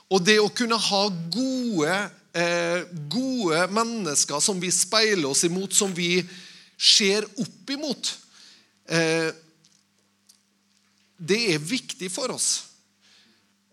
Og 0.09 0.25
det 0.25 0.39
å 0.39 0.49
kunne 0.49 0.77
ha 0.77 1.07
gode 1.09 2.11
eh, 2.33 2.83
gode 3.11 3.67
mennesker 3.71 4.39
som 4.39 4.59
vi 4.59 4.71
speiler 4.71 5.29
oss 5.29 5.43
imot, 5.43 5.73
som 5.73 5.93
vi 5.93 6.21
ser 6.77 7.27
opp 7.39 7.69
imot, 7.69 8.13
eh, 8.89 9.31
det 11.17 11.41
er 11.53 11.59
viktig 11.61 12.09
for 12.11 12.33
oss. 12.33 12.70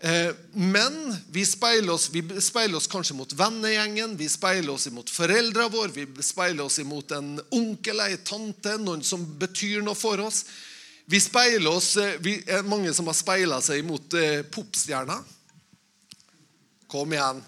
Eh, 0.01 0.31
men 0.53 1.17
vi 1.31 1.47
speiler, 1.47 1.93
oss, 1.93 2.11
vi 2.11 2.23
speiler 2.41 2.77
oss 2.79 2.87
kanskje 2.87 3.17
mot 3.19 3.33
vennegjengen, 3.35 4.15
vi 4.17 4.29
speiler 4.31 4.71
oss 4.77 4.87
imot 4.87 5.11
foreldrene 5.11 5.73
våre, 5.75 5.91
vi 5.91 6.23
speiler 6.23 6.69
oss 6.69 6.79
imot 6.79 7.11
en 7.17 7.33
onkel, 7.51 8.05
ei 8.05 8.21
tante, 8.23 8.77
noen 8.79 9.03
som 9.03 9.25
betyr 9.41 9.83
noe 9.83 9.99
for 9.99 10.23
oss. 10.23 10.45
Vi 11.11 11.19
speiler 11.21 11.73
oss, 11.73 11.97
eh, 11.97 12.15
vi 12.23 12.37
er 12.47 12.63
Mange 12.63 12.93
som 12.95 13.11
har 13.11 13.17
speila 13.19 13.59
seg 13.65 13.83
imot 13.83 14.15
eh, 14.15 14.45
popstjerner. 14.47 15.25
Kom 16.87 17.13
igjen. 17.13 17.43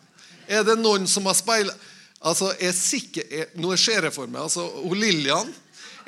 Er 0.50 0.66
det 0.66 0.78
noen 0.80 1.06
som 1.06 1.28
har 1.30 1.38
speila 1.38 1.72
altså, 2.20 2.50
jeg 2.58 2.74
sikker, 2.74 3.26
jeg, 3.30 3.50
Nå 3.62 3.76
ser 3.78 4.08
jeg 4.08 4.12
for 4.12 4.28
meg 4.28 4.42
altså, 4.42 4.66
hun 4.82 4.98
Lillian 4.98 5.52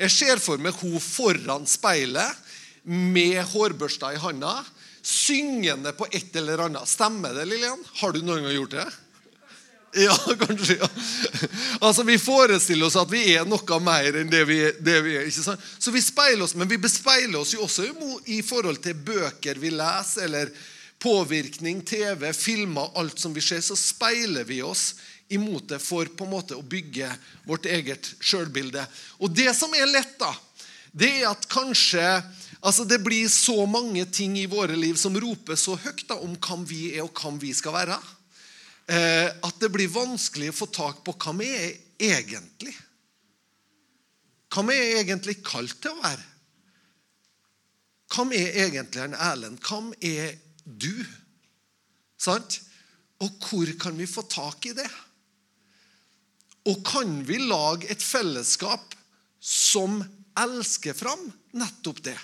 Jeg 0.01 0.11
ser 0.13 0.43
for 0.43 0.61
meg 0.61 0.75
hun 0.83 0.99
foran 1.01 1.69
speilet 1.71 2.41
med 2.83 3.39
hårbørsta 3.53 4.11
i 4.11 4.19
handa, 4.19 4.57
syngende 5.03 5.93
på 5.93 6.07
et 6.11 6.37
eller 6.37 6.67
annet. 6.67 6.89
Stemmer 6.89 7.35
det, 7.35 7.47
Lillian? 7.51 7.81
Har 8.01 8.13
du 8.13 8.23
noen 8.23 8.45
gang 8.47 8.55
gjort 8.55 8.77
det? 8.77 8.87
Ja, 9.95 10.17
kanskje. 10.47 10.79
ja. 10.81 10.89
Altså, 11.81 12.03
Vi 12.03 12.19
forestiller 12.19 12.87
oss 12.87 12.97
at 12.97 13.11
vi 13.13 13.25
er 13.35 13.45
noe 13.49 13.81
mer 13.85 14.21
enn 14.23 14.31
det 14.33 14.45
vi, 14.49 14.61
det 14.81 15.01
vi 15.05 15.17
er. 15.19 15.27
ikke 15.29 15.45
sant? 15.45 15.65
Så 15.79 15.93
vi 15.93 16.03
speiler 16.03 16.47
oss, 16.47 16.55
Men 16.55 16.71
vi 16.71 16.79
bespeiler 16.81 17.41
oss 17.41 17.55
jo 17.55 17.67
også 17.67 17.91
i 18.27 18.41
forhold 18.47 18.81
til 18.83 18.95
bøker 18.95 19.61
vi 19.61 19.75
leser, 19.75 20.25
eller 20.29 20.53
påvirkning, 21.03 21.83
TV, 21.83 22.31
filmer, 22.33 22.93
alt 22.95 23.19
som 23.19 23.35
vi 23.35 23.43
ser, 23.43 23.61
så 23.61 23.75
speiler 23.77 24.47
vi 24.47 24.61
oss 24.63 24.95
imot 25.35 25.67
det 25.73 25.81
for 25.83 26.07
på 26.07 26.25
en 26.25 26.31
måte 26.31 26.55
å 26.55 26.63
bygge 26.63 27.09
vårt 27.49 27.67
eget 27.67 28.13
sjølbilde. 28.23 28.85
Og 29.19 29.33
det 29.35 29.51
som 29.57 29.73
er 29.75 29.91
lett, 29.91 30.15
da, 30.21 30.31
det 30.93 31.11
er 31.23 31.31
at 31.33 31.49
kanskje 31.51 32.05
altså 32.63 32.87
det 32.89 33.01
blir 33.05 33.29
så 33.29 33.67
mange 33.67 34.05
ting 34.15 34.39
i 34.39 34.49
våre 34.51 34.77
liv 34.79 34.97
som 35.01 35.17
roper 35.19 35.59
så 35.59 35.77
høyt 35.77 36.07
da, 36.09 36.19
om 36.23 36.37
hvem 36.37 36.65
vi 36.69 36.83
er, 36.95 37.03
og 37.05 37.13
hvem 37.19 37.41
vi 37.43 37.53
skal 37.57 37.77
være, 37.77 37.99
eh, 38.89 39.29
at 39.29 39.61
det 39.61 39.71
blir 39.75 39.93
vanskelig 39.93 40.53
å 40.53 40.59
få 40.63 40.71
tak 40.73 41.03
på 41.07 41.17
hva 41.19 41.35
vi 41.41 41.51
er 41.53 41.73
egentlig. 42.13 42.75
Hva 44.53 44.67
vi 44.69 44.77
er 44.77 45.01
egentlig 45.01 45.41
kalt 45.45 45.79
til 45.83 45.95
å 45.95 46.03
være. 46.03 46.29
Hvem 48.13 48.35
er 48.37 48.59
egentlig 48.67 49.01
en 49.07 49.17
Erlend? 49.17 49.61
Hvem 49.65 49.93
er 50.05 50.35
du. 50.65 51.05
Sant? 52.21 52.61
Og 53.25 53.47
hvor 53.47 53.71
kan 53.81 53.97
vi 53.97 54.09
få 54.11 54.25
tak 54.29 54.67
i 54.69 54.75
det? 54.77 54.89
Og 56.69 56.83
kan 56.87 57.23
vi 57.27 57.41
lage 57.43 57.89
et 57.91 58.03
fellesskap 58.03 58.95
som 59.43 60.03
elsker 60.39 60.95
fram 60.95 61.25
nettopp 61.57 62.03
det? 62.05 62.19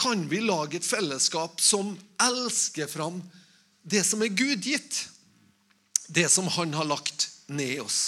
Kan 0.00 0.24
vi 0.30 0.40
lage 0.40 0.78
et 0.80 0.86
fellesskap 0.86 1.60
som 1.60 1.92
elsker 2.22 2.88
fram 2.88 3.20
det 3.82 4.00
som 4.06 4.22
er 4.24 4.32
Gud 4.32 4.64
gitt? 4.64 5.02
Det 6.08 6.28
som 6.32 6.48
Han 6.56 6.72
har 6.74 6.88
lagt 6.88 7.28
ned 7.46 7.76
i 7.76 7.82
oss. 7.84 8.00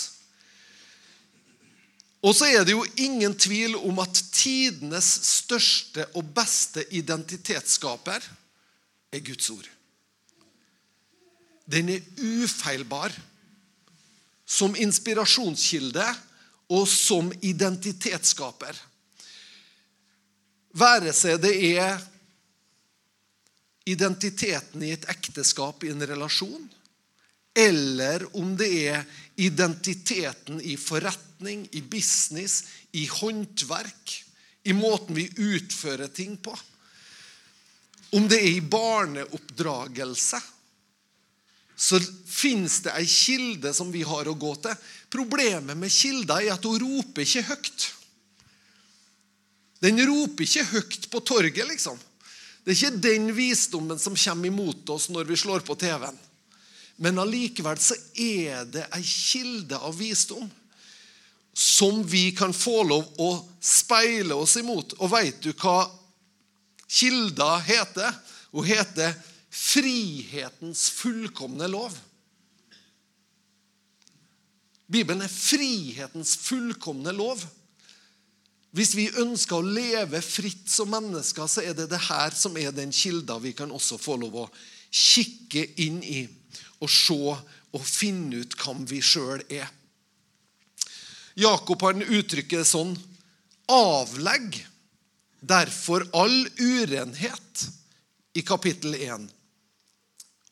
Og 2.22 2.36
så 2.38 2.46
er 2.46 2.64
det 2.64 2.76
jo 2.76 2.84
ingen 3.02 3.34
tvil 3.34 3.74
om 3.76 3.98
at 4.02 4.20
tidenes 4.32 5.08
største 5.26 6.06
og 6.14 6.28
beste 6.34 6.84
identitetsskaper 6.94 8.22
er 9.12 9.24
Guds 9.26 9.50
ord. 9.50 9.66
Den 11.66 11.90
er 11.90 12.06
ufeilbar 12.22 13.14
som 14.46 14.76
inspirasjonskilde 14.78 16.06
og 16.72 16.86
som 16.88 17.32
identitetsskaper. 17.42 18.78
Være 20.78 21.12
seg 21.16 21.40
det 21.42 21.52
er 21.74 21.98
identiteten 23.88 24.84
i 24.86 24.92
et 24.94 25.08
ekteskap, 25.10 25.82
i 25.84 25.90
en 25.92 26.06
relasjon, 26.06 26.68
eller 27.52 28.24
om 28.38 28.54
det 28.56 28.70
er 28.88 29.02
identiteten 29.42 30.60
i 30.64 30.78
forretning, 30.80 31.66
i 31.76 31.82
business, 31.82 32.62
i 32.96 33.04
håndverk, 33.10 34.14
i 34.64 34.72
måten 34.76 35.18
vi 35.18 35.26
utfører 35.28 36.08
ting 36.14 36.38
på. 36.40 36.54
Om 38.12 38.28
det 38.28 38.38
er 38.38 38.54
i 38.54 38.64
barneoppdragelse, 38.64 40.40
så 41.82 41.98
fins 42.28 42.78
det 42.84 42.92
ei 42.94 43.08
kilde 43.08 43.72
som 43.74 43.90
vi 43.92 44.04
har 44.06 44.28
å 44.30 44.38
gå 44.38 44.52
til. 44.62 44.76
Problemet 45.10 45.76
med 45.76 45.92
kilda 45.92 46.38
er 46.38 46.54
at 46.54 46.68
hun 46.68 46.78
roper 46.78 47.24
ikke 47.24 47.42
høyt. 47.48 47.88
Den 49.82 49.98
roper 50.06 50.46
ikke 50.46 50.68
høyt 50.70 51.08
på 51.10 51.20
torget, 51.26 51.64
liksom. 51.66 51.98
Det 52.62 52.70
er 52.70 52.78
ikke 52.78 53.02
den 53.02 53.32
visdommen 53.34 53.98
som 53.98 54.14
kommer 54.14 54.46
imot 54.46 54.90
oss 54.94 55.08
når 55.10 55.26
vi 55.26 55.38
slår 55.40 55.64
på 55.66 55.74
TV-en. 55.78 56.18
Men 57.02 57.18
allikevel 57.18 57.80
så 57.82 57.96
er 58.14 58.68
det 58.70 58.84
ei 58.94 59.02
kilde 59.02 59.78
av 59.82 59.96
visdom 59.98 60.46
som 61.52 61.98
vi 62.06 62.30
kan 62.36 62.54
få 62.54 62.82
lov 62.86 63.08
å 63.20 63.32
speile 63.60 64.36
oss 64.38 64.54
imot. 64.60 64.94
Og 65.02 65.10
veit 65.10 65.42
du 65.42 65.50
hva 65.52 65.84
kilda 66.86 67.56
heter? 67.66 68.14
Hun 68.52 68.68
heter 68.68 69.16
frihetens 69.50 70.86
fullkomne 70.94 71.66
lov. 71.68 71.96
Bibelen 74.92 75.24
er 75.24 75.32
frihetens 75.32 76.36
fullkomne 76.40 77.12
lov. 77.16 77.42
Hvis 78.72 78.94
vi 78.96 79.10
ønsker 79.20 79.58
å 79.58 79.66
leve 79.68 80.22
fritt 80.24 80.70
som 80.72 80.88
mennesker, 80.92 81.48
så 81.48 81.60
er 81.60 81.76
det 81.76 81.90
det 81.92 82.00
her 82.08 82.32
som 82.36 82.56
er 82.56 82.72
den 82.72 82.92
kilda 82.94 83.36
vi 83.42 83.52
kan 83.56 83.72
også 83.72 83.98
få 84.00 84.16
lov 84.20 84.38
å 84.44 84.50
kikke 84.92 85.66
inn 85.84 86.00
i 86.04 86.22
og 86.82 86.90
se 86.90 87.18
og 87.72 87.84
finne 87.86 88.42
ut 88.42 88.56
hvem 88.58 88.82
vi 88.88 89.00
sjøl 89.04 89.44
er. 89.52 89.68
Jakob 91.38 91.84
han 91.86 92.04
uttrykker 92.04 92.60
det 92.60 92.68
sånn 92.68 92.96
Avlegg 93.72 94.58
derfor 95.40 96.04
all 96.16 96.42
urenhet 96.60 97.62
i 98.36 98.42
kapittel 98.44 98.96
1 98.98 99.28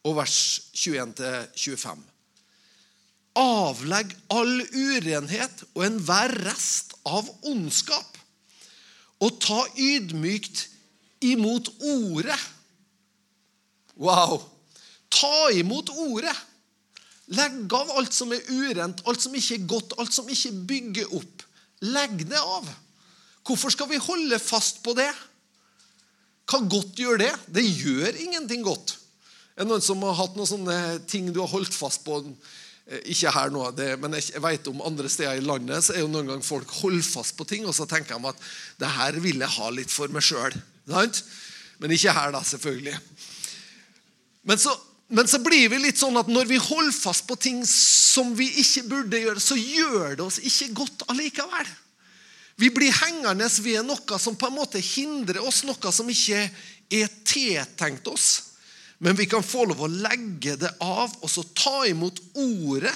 og 0.09 0.17
vers 0.17 0.39
21-25. 0.77 2.01
Avlegg 3.41 4.15
all 4.33 4.57
urenhet 4.73 5.65
og 5.75 5.85
enhver 5.87 6.35
rest 6.47 6.97
av 7.07 7.29
ondskap, 7.47 8.10
og 9.21 9.41
ta 9.43 9.65
ydmykt 9.77 10.67
imot 11.21 11.69
ordet. 11.81 12.39
Wow! 14.01 14.39
Ta 15.13 15.51
imot 15.57 15.91
ordet. 15.93 16.37
Legg 17.31 17.73
av 17.77 17.93
alt 17.95 18.15
som 18.15 18.33
er 18.35 18.47
urent, 18.51 19.03
alt 19.07 19.23
som 19.23 19.35
ikke 19.37 19.59
er 19.59 19.67
godt, 19.71 19.95
alt 20.03 20.15
som 20.15 20.29
ikke 20.31 20.55
bygger 20.71 21.13
opp. 21.21 21.45
Legg 21.87 22.25
det 22.31 22.41
av. 22.41 22.67
Hvorfor 23.47 23.73
skal 23.73 23.89
vi 23.91 24.01
holde 24.03 24.39
fast 24.43 24.83
på 24.85 24.95
det? 24.99 25.11
Hva 26.51 26.59
godt 26.67 26.99
gjør 26.99 27.21
det? 27.23 27.31
Det 27.47 27.63
gjør 27.63 28.19
ingenting 28.25 28.65
godt. 28.67 28.97
Er 29.55 29.63
det 29.63 29.71
noen 29.71 29.85
som 29.85 30.03
har 30.07 30.17
hatt 30.19 30.35
noen 30.39 30.49
sånne 30.49 30.81
ting 31.11 31.31
du 31.31 31.39
har 31.43 31.53
holdt 31.53 31.75
fast 31.77 32.03
på? 32.07 32.19
Eh, 32.89 33.03
ikke 33.15 33.33
her 33.35 33.53
nå, 33.53 33.65
men 34.03 34.19
jeg 34.19 34.43
vet 34.45 34.71
om 34.73 34.85
andre 34.87 35.11
steder 35.13 35.41
i 35.41 35.45
landet 35.45 35.85
så 35.85 35.97
er 35.97 36.05
jo 36.05 36.11
noen 36.13 36.31
ganger 36.33 36.47
folk 36.47 36.71
holder 36.81 37.07
fast 37.07 37.37
på 37.39 37.47
ting, 37.49 37.67
og 37.69 37.77
så 37.77 37.89
tenker 37.91 38.17
de 38.17 38.33
at 38.33 38.47
det 38.81 38.93
her 38.97 39.19
vil 39.21 39.43
jeg 39.43 39.57
ha 39.59 39.73
litt 39.75 39.93
for 39.93 40.13
meg 40.13 40.25
sjøl. 40.25 40.57
Men 41.81 41.97
ikke 41.97 42.15
her, 42.17 42.33
da, 42.35 42.45
selvfølgelig. 42.45 42.97
Men 44.49 44.61
så 44.61 44.77
men 45.11 45.27
så 45.27 45.41
blir 45.43 45.67
vi 45.73 45.79
litt 45.83 45.99
sånn 45.99 46.15
at 46.21 46.29
når 46.31 46.47
vi 46.47 46.59
holder 46.63 46.95
fast 46.95 47.25
på 47.27 47.35
ting 47.35 47.65
som 47.67 48.29
vi 48.39 48.47
ikke 48.63 48.85
burde 48.87 49.19
gjøre, 49.19 49.43
så 49.43 49.57
gjør 49.59 50.13
det 50.15 50.23
oss 50.23 50.39
ikke 50.39 50.69
godt 50.79 51.03
allikevel. 51.11 51.71
Vi 52.61 52.69
blir 52.71 52.95
hengende 52.95 53.49
ved 53.65 53.83
noe 53.89 54.21
som 54.23 54.37
på 54.39 54.47
en 54.47 54.55
måte 54.55 54.79
hindrer 54.79 55.41
oss, 55.43 55.65
noe 55.67 55.93
som 55.95 56.07
ikke 56.13 56.45
er 56.95 57.11
tiltenkt 57.27 58.07
oss. 58.07 58.50
Men 59.01 59.17
vi 59.17 59.27
kan 59.27 59.43
få 59.43 59.65
lov 59.65 59.81
å 59.87 59.89
legge 59.89 60.59
det 60.61 60.75
av 60.85 61.13
og 61.23 61.31
så 61.33 61.45
ta 61.57 61.87
imot 61.89 62.21
ordet. 62.37 62.93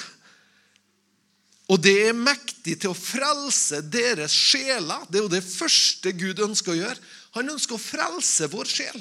Og 1.72 1.80
det 1.80 1.94
er 2.10 2.18
mektig 2.18 2.76
til 2.82 2.92
å 2.92 2.98
frelse 2.98 3.80
deres 3.88 4.34
sjeler. 4.36 5.06
Det 5.08 5.16
er 5.16 5.24
jo 5.24 5.32
det 5.32 5.46
første 5.46 6.12
Gud 6.12 6.42
ønsker 6.44 6.74
å 6.74 6.76
gjøre. 6.76 7.00
Han 7.38 7.54
ønsker 7.54 7.78
å 7.78 7.80
frelse 7.80 8.50
vår 8.52 8.68
sjel. 8.68 9.00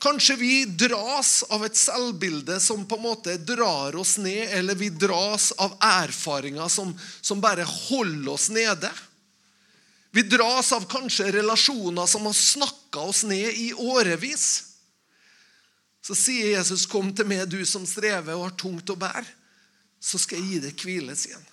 Kanskje 0.00 0.38
vi 0.40 0.54
dras 0.64 1.42
av 1.52 1.66
et 1.66 1.76
selvbilde 1.76 2.56
som 2.64 2.86
på 2.88 2.96
en 2.96 3.04
måte 3.04 3.36
drar 3.44 3.98
oss 4.00 4.16
ned, 4.16 4.48
eller 4.56 4.78
vi 4.80 4.88
dras 4.88 5.50
av 5.60 5.74
erfaringer 5.76 6.72
som, 6.72 6.94
som 7.20 7.42
bare 7.44 7.68
holder 7.68 8.32
oss 8.32 8.48
nede. 8.48 8.88
Vi 10.16 10.24
dras 10.24 10.72
av 10.72 10.88
kanskje 10.88 11.28
relasjoner 11.36 12.08
som 12.08 12.24
har 12.24 12.32
snakka 12.32 13.04
oss 13.12 13.26
ned 13.28 13.52
i 13.60 13.74
årevis. 13.76 14.69
Så 16.02 16.14
sier 16.14 16.56
Jesus, 16.56 16.86
'Kom 16.86 17.12
til 17.14 17.26
meg, 17.26 17.48
du 17.48 17.64
som 17.64 17.86
strever 17.86 18.34
og 18.34 18.50
har 18.50 18.56
tungt 18.56 18.90
å 18.90 18.96
bære, 18.96 19.26
så 20.00 20.18
skal 20.18 20.38
jeg 20.38 20.48
gi 20.48 20.58
deg 20.58 20.76
hvile', 20.76 21.16
sier 21.16 21.34
han. 21.34 21.46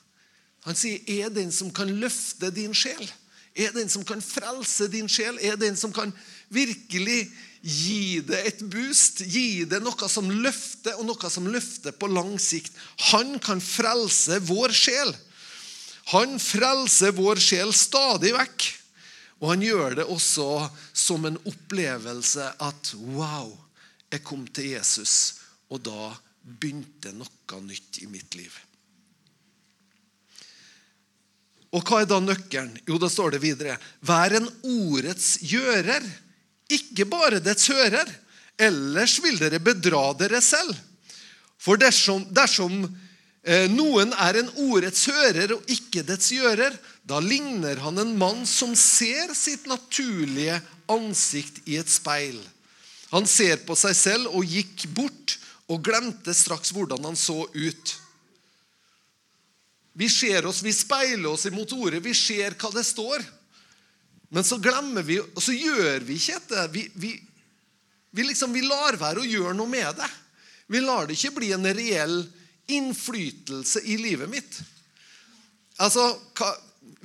Han 0.64 0.76
sier, 0.76 1.00
'Er 1.08 1.30
den 1.30 1.52
som 1.52 1.72
kan 1.72 1.88
løfte 1.88 2.50
din 2.54 2.74
sjel', 2.74 3.12
er 3.56 3.72
den 3.72 3.90
som 3.90 4.06
kan 4.06 4.22
frelse 4.22 4.88
din 4.88 5.08
sjel, 5.08 5.38
er 5.42 5.56
den 5.56 5.76
som 5.76 5.92
kan 5.94 6.14
virkelig 6.50 7.32
Gi 7.68 8.22
det 8.24 8.40
et 8.48 8.62
boost. 8.72 9.24
Gi 9.26 9.66
det 9.68 9.82
noe 9.84 10.10
som 10.12 10.30
løfter, 10.30 10.96
og 10.96 11.08
noe 11.10 11.32
som 11.32 11.50
løfter 11.52 11.96
på 11.96 12.10
lang 12.12 12.38
sikt. 12.40 12.76
Han 13.12 13.38
kan 13.44 13.62
frelse 13.64 14.40
vår 14.48 14.76
sjel. 14.76 15.14
Han 16.14 16.38
frelser 16.40 17.16
vår 17.18 17.42
sjel 17.44 17.74
stadig 17.76 18.32
vekk. 18.38 18.68
Og 19.42 19.52
han 19.52 19.66
gjør 19.66 19.98
det 20.00 20.08
også 20.10 20.48
som 20.96 21.28
en 21.28 21.38
opplevelse 21.46 22.46
at 22.64 22.94
wow, 23.04 23.52
jeg 24.12 24.24
kom 24.24 24.46
til 24.48 24.72
Jesus, 24.76 25.42
og 25.72 25.84
da 25.84 26.14
begynte 26.42 27.12
noe 27.16 27.62
nytt 27.66 28.00
i 28.04 28.08
mitt 28.10 28.38
liv. 28.40 28.54
Og 31.76 31.84
hva 31.84 32.02
er 32.02 32.08
da 32.08 32.22
nøkkelen? 32.24 32.78
Jo, 32.88 32.96
da 33.02 33.10
står 33.12 33.36
det 33.36 33.44
videre. 33.44 33.76
Vær 34.00 34.38
en 34.38 34.48
ordets 34.64 35.36
gjører 35.44 36.06
ikke 36.74 37.08
bare 37.08 37.42
dets 37.44 37.68
hører. 37.72 38.08
Ellers 38.58 39.18
vil 39.24 39.38
dere 39.40 39.60
bedra 39.64 40.12
dere 40.18 40.42
selv. 40.44 40.76
For 41.58 41.80
dersom, 41.80 42.26
dersom 42.34 42.84
eh, 43.44 43.68
noen 43.72 44.14
er 44.14 44.42
en 44.42 44.52
ordets 44.68 45.06
hører 45.10 45.56
og 45.56 45.72
ikke 45.72 46.04
dets 46.08 46.32
gjører, 46.34 46.76
da 47.08 47.22
ligner 47.24 47.80
han 47.84 48.02
en 48.02 48.16
mann 48.20 48.44
som 48.50 48.76
ser 48.78 49.34
sitt 49.38 49.68
naturlige 49.70 50.60
ansikt 50.92 51.64
i 51.68 51.78
et 51.80 51.90
speil. 51.92 52.40
Han 53.14 53.28
ser 53.28 53.62
på 53.68 53.76
seg 53.80 53.96
selv 53.96 54.36
og 54.36 54.48
gikk 54.48 54.88
bort 54.96 55.38
og 55.72 55.84
glemte 55.84 56.34
straks 56.36 56.74
hvordan 56.76 57.06
han 57.08 57.18
så 57.20 57.46
ut. 57.54 57.94
Vi 59.98 60.10
ser 60.12 60.46
oss, 60.46 60.62
vi 60.62 60.74
speiler 60.76 61.30
oss 61.32 61.48
imot 61.50 61.72
ordet, 61.74 62.04
vi 62.04 62.14
ser 62.16 62.56
hva 62.60 62.72
det 62.76 62.84
står. 62.86 63.24
Men 64.30 64.44
så 64.44 64.60
glemmer 64.60 65.06
vi, 65.08 65.18
og 65.20 65.40
så 65.42 65.56
gjør 65.56 66.04
vi 66.06 66.18
ikke 66.20 66.36
dette. 66.38 66.66
Vi, 66.74 66.84
vi, 67.00 67.14
vi, 68.12 68.26
liksom, 68.28 68.54
vi 68.54 68.66
lar 68.68 69.00
være 69.00 69.24
å 69.24 69.28
gjøre 69.28 69.56
noe 69.58 69.72
med 69.72 69.88
det. 69.98 70.10
Vi 70.68 70.84
lar 70.84 71.08
det 71.08 71.16
ikke 71.16 71.38
bli 71.40 71.54
en 71.56 71.66
reell 71.66 72.20
innflytelse 72.68 73.86
i 73.88 73.96
livet 74.02 74.30
mitt. 74.30 74.60
Altså, 75.80 76.10
hva, 76.36 76.52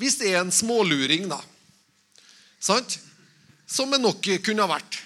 Hvis 0.01 0.19
det 0.19 0.33
er 0.33 0.41
en 0.43 0.53
småluring, 0.55 1.29
da, 1.31 1.39
sant? 2.59 2.99
som 3.73 3.89
det 3.89 4.03
nok 4.03 4.27
kunne 4.45 4.67
ha 4.67 4.69
vært 4.75 4.99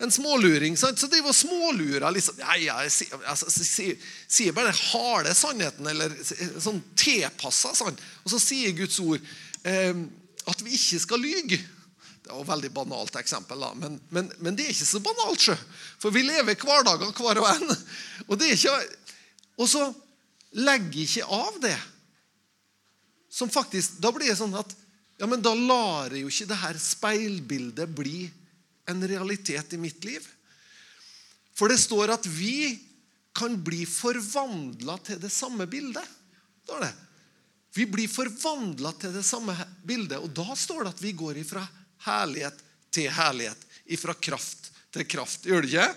En 0.00 0.12
småluring 0.12 0.78
sant? 0.80 0.98
så 0.98 1.10
driver 1.12 1.32
og 1.32 1.36
smålurer 1.36 2.06
liksom, 2.14 2.38
ja, 2.40 2.54
jeg, 2.56 3.10
altså, 3.28 3.50
sier, 3.52 4.06
sier 4.24 4.54
bare 4.56 4.70
den 4.70 4.80
harde 4.94 5.34
sannheten, 5.36 5.90
eller 5.92 6.14
sånn 6.62 6.80
tilpassa 6.96 7.74
sann. 7.76 7.98
Og 8.24 8.32
så 8.32 8.40
sier 8.40 8.72
Guds 8.78 8.96
ord 9.04 9.20
eh, 9.68 9.92
at 10.48 10.64
vi 10.64 10.72
ikke 10.78 11.02
skal 11.04 11.20
lyge. 11.20 11.60
Det 12.24 12.32
var 12.32 12.44
et 12.46 12.52
veldig 12.54 12.72
banalt 12.72 13.20
eksempel, 13.20 13.60
da. 13.60 13.74
Men, 13.76 14.00
men, 14.14 14.32
men 14.40 14.56
det 14.56 14.68
er 14.68 14.74
ikke 14.74 14.88
så 14.88 15.02
banalt. 15.04 15.44
Sjø. 15.44 15.56
For 16.00 16.14
vi 16.14 16.24
lever 16.24 16.56
hverdager 16.56 17.12
hver 17.16 17.42
og 17.42 17.48
en. 17.52 17.76
Og, 18.28 18.36
det 18.40 18.50
er 18.50 18.56
ikke, 18.56 19.14
og 19.60 19.68
så 19.68 19.86
legger 20.56 21.00
ikke 21.04 21.28
av 21.28 21.56
det. 21.62 21.76
Som 23.30 23.52
faktisk, 23.52 24.00
Da 24.02 24.12
blir 24.14 24.32
det 24.32 24.40
sånn 24.40 24.56
at 24.58 24.72
ja, 25.20 25.26
men 25.28 25.42
da 25.44 25.52
lar 25.52 26.14
jeg 26.14 26.24
jo 26.24 26.30
ikke 26.32 26.48
det 26.48 26.60
her 26.62 26.78
speilbildet 26.80 27.90
bli 27.92 28.22
en 28.88 29.08
realitet 29.08 29.72
i 29.72 29.80
mitt 29.80 30.04
liv. 30.04 30.24
For 31.54 31.68
det 31.68 31.78
står 31.78 32.14
at 32.14 32.26
vi 32.26 32.78
kan 33.36 33.58
bli 33.64 33.84
forvandla 33.86 34.98
til 35.04 35.20
det 35.20 35.30
samme 35.32 35.66
bildet. 35.70 36.06
står 36.64 36.80
det. 36.80 36.92
Vi 37.74 37.86
blir 37.86 38.08
forvandla 38.08 38.92
til 38.98 39.12
det 39.14 39.22
samme 39.22 39.54
bildet. 39.86 40.18
Og 40.18 40.30
da 40.34 40.56
står 40.56 40.84
det 40.84 40.94
at 40.94 41.02
vi 41.02 41.12
går 41.12 41.38
ifra 41.38 41.62
herlighet 42.06 42.62
til 42.90 43.10
herlighet. 43.14 43.66
Ifra 43.86 44.14
kraft 44.14 44.70
til 44.90 45.06
kraft. 45.06 45.46
Gjør 45.46 45.62
det 45.62 45.70
ikke? 45.70 45.90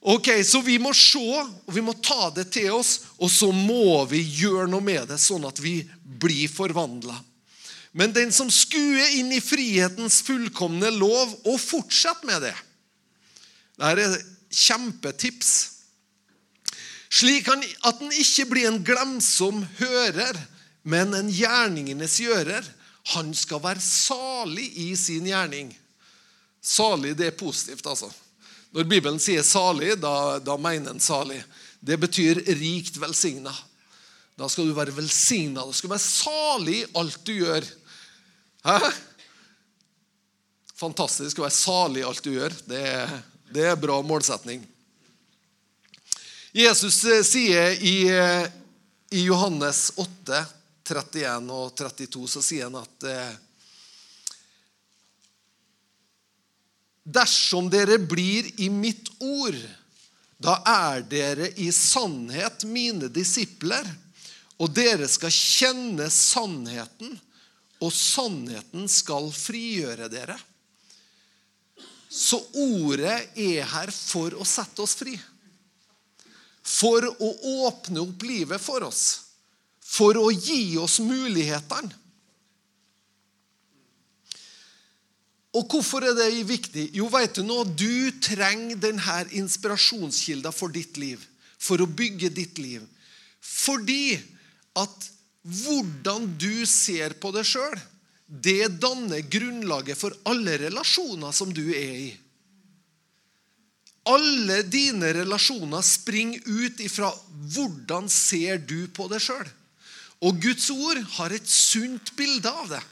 Ok, 0.00 0.28
Så 0.44 0.60
vi 0.62 0.78
må 0.78 0.92
se, 0.94 1.18
og 1.66 1.74
vi 1.74 1.82
må 1.82 1.92
ta 1.92 2.30
det 2.30 2.48
til 2.54 2.70
oss, 2.70 3.00
og 3.18 3.30
så 3.30 3.50
må 3.52 4.04
vi 4.06 4.20
gjøre 4.22 4.68
noe 4.70 4.82
med 4.84 5.08
det, 5.10 5.18
sånn 5.18 5.44
at 5.48 5.58
vi 5.58 5.82
blir 6.02 6.46
forvandla. 6.48 7.16
Men 7.98 8.14
den 8.14 8.30
som 8.34 8.50
skuer 8.52 9.16
inn 9.18 9.32
i 9.34 9.42
frihetens 9.42 10.20
fullkomne 10.22 10.90
lov, 10.94 11.32
og 11.48 11.58
fortsetter 11.58 12.28
med 12.28 12.44
det 12.46 12.54
Dette 13.78 14.04
er 14.04 14.22
kjempetips. 14.54 15.50
Slik 17.08 17.48
at 17.50 18.00
den 18.00 18.14
ikke 18.14 18.46
blir 18.50 18.68
en 18.68 18.80
glemsom 18.84 19.62
hører, 19.78 20.36
men 20.82 21.14
en 21.16 21.30
gjerningenes 21.32 22.18
gjører. 22.22 22.66
Han 23.14 23.30
skal 23.36 23.62
være 23.64 23.82
salig 23.82 24.66
i 24.82 24.90
sin 24.98 25.26
gjerning. 25.28 25.70
Salig, 26.60 27.14
det 27.16 27.30
er 27.30 27.38
positivt, 27.38 27.86
altså. 27.86 28.10
Når 28.74 28.88
Bibelen 28.90 29.20
sier 29.22 29.46
salig, 29.46 29.94
da, 30.02 30.38
da 30.44 30.58
mener 30.60 30.92
en 30.92 31.02
salig. 31.02 31.38
Det 31.80 31.96
betyr 32.02 32.42
rikt 32.58 32.98
velsigna. 33.00 33.54
Da 34.38 34.48
skal 34.50 34.68
du 34.68 34.74
være 34.76 34.94
velsigna. 34.96 35.64
Du 35.64 35.72
skal 35.74 35.94
være 35.94 36.04
salig 36.04 36.82
i 36.82 36.88
alt 36.98 37.22
du 37.26 37.32
gjør. 37.38 37.64
Hæ? 38.64 38.78
Fantastisk 40.78 41.38
å 41.38 41.46
være 41.46 41.54
salig 41.54 42.02
i 42.02 42.06
alt 42.06 42.24
du 42.24 42.32
gjør. 42.32 42.54
Det 42.70 42.82
er, 42.86 43.14
det 43.54 43.64
er 43.70 43.80
bra 43.80 43.98
målsetning. 44.06 44.62
Jesus 46.54 47.02
eh, 47.04 47.24
sier 47.26 47.74
i, 47.84 47.96
eh, 48.10 48.46
i 49.10 49.24
Johannes 49.26 49.92
8, 49.96 50.44
31 50.88 51.50
og 51.52 51.74
32, 51.76 52.24
så 52.30 52.42
sier 52.42 52.70
han 52.70 52.80
at 52.80 53.08
eh, 53.10 53.36
Dersom 57.08 57.70
dere 57.72 57.96
blir 58.04 58.50
i 58.60 58.66
mitt 58.68 59.06
ord, 59.24 59.56
da 60.36 60.58
er 60.68 61.06
dere 61.08 61.46
i 61.56 61.70
sannhet 61.72 62.66
mine 62.68 63.08
disipler, 63.08 63.86
og 64.60 64.74
dere 64.76 65.08
skal 65.08 65.32
kjenne 65.32 66.10
sannheten, 66.12 67.14
og 67.84 67.94
sannheten 67.94 68.88
skal 68.90 69.30
frigjøre 69.34 70.08
dere. 70.12 70.36
Så 72.08 72.40
ordet 72.58 73.18
er 73.38 73.66
her 73.68 73.92
for 73.92 74.34
å 74.34 74.46
sette 74.48 74.82
oss 74.82 74.96
fri 74.98 75.16
for 76.68 77.06
å 77.08 77.30
åpne 77.68 78.02
opp 78.02 78.26
livet 78.28 78.60
for 78.60 78.84
oss. 78.86 79.04
For 79.80 80.18
å 80.20 80.28
gi 80.30 80.76
oss 80.80 80.98
mulighetene. 81.00 81.94
Og 85.56 85.64
hvorfor 85.72 86.04
er 86.04 86.14
det 86.14 86.44
viktig? 86.46 86.90
Jo, 86.94 87.08
vet 87.10 87.38
du 87.38 87.42
nå, 87.42 87.62
du 87.72 88.12
trenger 88.22 88.78
denne 88.78 89.22
inspirasjonskilden 89.40 90.54
for 90.54 90.70
ditt 90.70 91.00
liv. 91.00 91.22
For 91.58 91.80
å 91.80 91.88
bygge 91.88 92.28
ditt 92.30 92.60
liv. 92.60 92.84
Fordi 93.40 94.12
at 94.78 95.08
hvordan 95.42 96.26
du 96.40 96.66
ser 96.66 97.14
på 97.20 97.30
deg 97.34 97.46
sjøl, 97.46 97.76
det 98.28 98.80
danner 98.82 99.22
grunnlaget 99.24 99.96
for 99.96 100.14
alle 100.28 100.58
relasjoner 100.60 101.32
som 101.32 101.52
du 101.54 101.64
er 101.72 101.94
i. 102.08 102.10
Alle 104.08 104.62
dine 104.64 105.12
relasjoner 105.16 105.84
springer 105.84 106.44
ut 106.44 106.80
ifra 106.80 107.10
hvordan 107.52 108.08
ser 108.12 108.60
du 108.60 108.88
på 108.92 109.08
deg 109.12 109.22
sjøl. 109.24 109.48
Og 110.24 110.40
Guds 110.42 110.68
ord 110.72 111.00
har 111.18 111.32
et 111.32 111.48
sunt 111.48 112.12
bilde 112.18 112.50
av 112.50 112.72
det. 112.72 112.82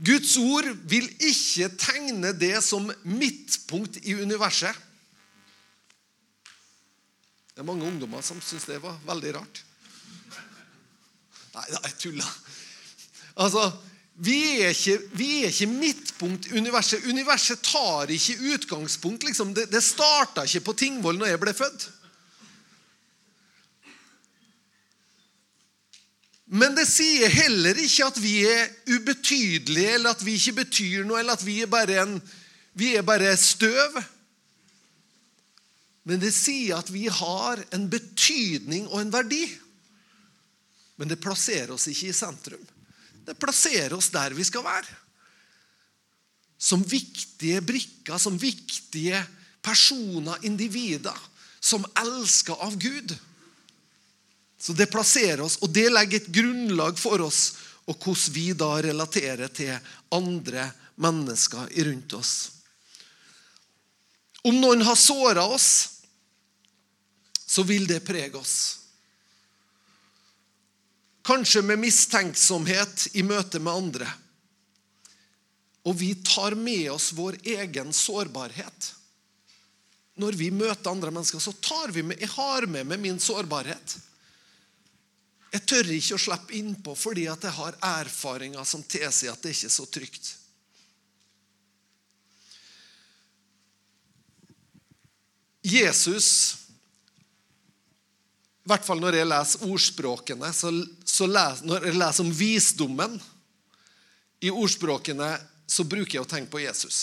Guds 0.00 0.34
ord 0.40 0.68
vil 0.88 1.06
ikke 1.18 1.70
tegne 1.80 2.32
det 2.36 2.56
som 2.64 2.88
midtpunkt 3.04 3.98
i 4.02 4.16
universet. 4.16 4.72
Det 7.50 7.60
er 7.60 7.68
mange 7.68 7.88
ungdommer 7.88 8.24
som 8.24 8.40
syns 8.40 8.64
det 8.68 8.78
var 8.80 8.96
veldig 9.04 9.34
rart. 9.36 9.62
Nei, 11.60 11.84
jeg 11.84 11.96
tulla. 12.00 12.26
Altså, 13.40 13.70
vi 14.20 14.40
er, 14.60 14.74
ikke, 14.74 14.98
vi 15.16 15.30
er 15.44 15.52
ikke 15.52 15.70
midtpunkt 15.70 16.50
universet. 16.52 17.06
Universet 17.08 17.62
tar 17.64 18.10
ikke 18.12 18.36
utgangspunkt. 18.54 19.24
Liksom. 19.24 19.54
Det, 19.56 19.70
det 19.72 19.82
starta 19.84 20.44
ikke 20.44 20.66
på 20.66 20.76
Tingvoll 20.82 21.20
når 21.20 21.32
jeg 21.32 21.40
ble 21.40 21.54
født. 21.56 21.86
Men 26.50 26.74
det 26.74 26.88
sier 26.90 27.30
heller 27.30 27.78
ikke 27.78 28.08
at 28.10 28.16
vi 28.18 28.34
er 28.42 28.70
ubetydelige, 28.90 29.94
eller 29.94 30.16
at 30.16 30.24
vi 30.26 30.34
ikke 30.34 30.56
betyr 30.64 31.04
noe, 31.06 31.20
eller 31.22 31.38
at 31.38 31.44
vi 31.46 31.60
er 31.62 31.70
bare, 31.70 32.00
en, 32.02 32.16
vi 32.74 32.96
er 32.98 33.06
bare 33.06 33.36
støv. 33.38 34.00
Men 36.10 36.18
det 36.20 36.32
sier 36.34 36.80
at 36.80 36.90
vi 36.90 37.06
har 37.06 37.62
en 37.76 37.86
betydning 37.92 38.88
og 38.90 39.04
en 39.04 39.12
verdi. 39.14 39.44
Men 41.00 41.08
det 41.08 41.16
plasserer 41.16 41.72
oss 41.72 41.88
ikke 41.88 42.10
i 42.10 42.16
sentrum. 42.16 42.60
Det 43.24 43.32
plasserer 43.40 43.94
oss 43.96 44.10
der 44.12 44.34
vi 44.36 44.44
skal 44.44 44.66
være. 44.66 44.98
Som 46.60 46.84
viktige 46.84 47.62
brikker, 47.64 48.18
som 48.20 48.36
viktige 48.36 49.22
personer, 49.64 50.36
individer, 50.44 51.16
som 51.60 51.86
elsker 52.02 52.60
av 52.60 52.76
Gud. 52.76 53.16
Så 54.60 54.76
det 54.76 54.90
plasserer 54.92 55.40
oss, 55.40 55.56
og 55.64 55.72
det 55.72 55.88
legger 55.88 56.20
et 56.20 56.32
grunnlag 56.36 57.00
for 57.00 57.24
oss 57.24 57.42
og 57.88 57.96
hvordan 57.96 58.34
vi 58.34 58.50
da 58.54 58.74
relaterer 58.84 59.48
til 59.56 59.72
andre 60.12 60.68
mennesker 61.00 61.72
rundt 61.88 62.12
oss. 62.18 62.34
Om 64.44 64.60
noen 64.60 64.84
har 64.84 65.00
såra 65.00 65.46
oss, 65.48 65.70
så 67.50 67.64
vil 67.66 67.88
det 67.88 68.04
prege 68.06 68.36
oss. 68.38 68.79
Kanskje 71.30 71.62
med 71.62 71.78
mistenksomhet 71.78 73.04
i 73.14 73.22
møte 73.22 73.60
med 73.62 73.70
andre. 73.70 74.06
Og 75.86 75.94
vi 76.00 76.08
tar 76.26 76.56
med 76.58 76.88
oss 76.90 77.12
vår 77.14 77.36
egen 77.46 77.92
sårbarhet. 77.94 78.88
Når 80.18 80.34
vi 80.40 80.48
møter 80.50 80.90
andre 80.90 81.12
mennesker, 81.14 81.38
så 81.38 81.52
tar 81.62 81.94
vi 81.94 82.02
med, 82.02 82.18
jeg 82.18 82.32
har 82.34 82.66
med 82.66 82.88
meg 82.90 82.98
min 83.04 83.22
sårbarhet. 83.22 83.94
Jeg 85.54 85.66
tør 85.70 85.92
ikke 85.94 86.18
å 86.18 86.24
slippe 86.24 86.56
innpå 86.58 86.96
fordi 86.98 87.28
at 87.30 87.46
jeg 87.46 87.54
har 87.60 87.78
erfaringer 87.92 88.66
som 88.66 88.82
tilsier 88.82 89.30
at 89.30 89.46
det 89.46 89.54
ikke 89.54 89.70
er 89.70 89.76
så 89.76 89.86
trygt. 89.86 90.32
Jesus 95.62 96.59
I 98.70 98.72
hvert 98.76 98.86
fall 98.86 99.00
når 99.02 99.16
jeg 99.18 99.26
leser 99.26 99.62
ordspråkene, 99.66 100.48
så, 100.54 100.70
så 101.02 101.26
les, 101.26 101.62
når 101.66 101.88
jeg 101.88 101.96
leser 101.98 102.22
om 102.22 102.28
visdommen 102.30 103.16
i 104.46 104.52
ordspråkene, 104.54 105.32
så 105.66 105.82
bruker 105.90 106.20
jeg 106.20 106.22
å 106.22 106.28
tenke 106.30 106.52
på 106.52 106.62
Jesus. 106.62 107.00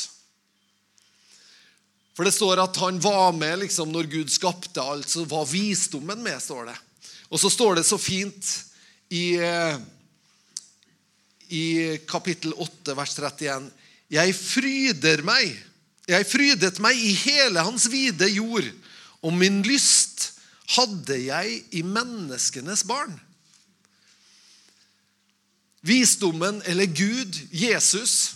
For 2.15 2.23
det 2.23 2.32
står 2.38 2.63
at 2.63 2.80
han 2.80 3.01
var 3.03 3.36
med 3.36 3.65
liksom, 3.65 3.91
når 3.91 4.08
Gud 4.13 4.32
skapte 4.32 4.80
alt, 4.80 5.12
så 5.12 5.25
var 5.27 5.43
visdommen 5.51 6.23
med. 6.23 6.39
står 6.39 6.71
det. 6.71 6.77
Og 7.27 7.43
så 7.43 7.51
står 7.51 7.82
det 7.82 7.84
så 7.91 7.99
fint 7.99 8.53
i, 9.12 9.36
eh, 9.36 9.75
i 11.51 11.65
kapittel 12.08 12.56
8, 12.56 12.95
vers 12.95 13.19
31 13.19 13.71
Jeg 14.08 14.39
fryder 14.39 15.27
meg. 15.27 15.51
Jeg 16.08 16.32
frydet 16.32 16.80
meg 16.80 16.95
i 16.95 17.12
hele 17.27 17.60
hans 17.60 17.91
vide 17.91 18.32
jord, 18.32 18.71
og 19.19 19.34
min 19.36 19.60
lyst 19.67 19.97
hadde 20.75 21.17
jeg 21.21 21.62
i 21.71 21.84
menneskenes 21.86 22.84
barn. 22.88 23.15
Visdommen, 25.88 26.62
eller 26.65 26.89
Gud, 26.91 27.38
Jesus, 27.53 28.36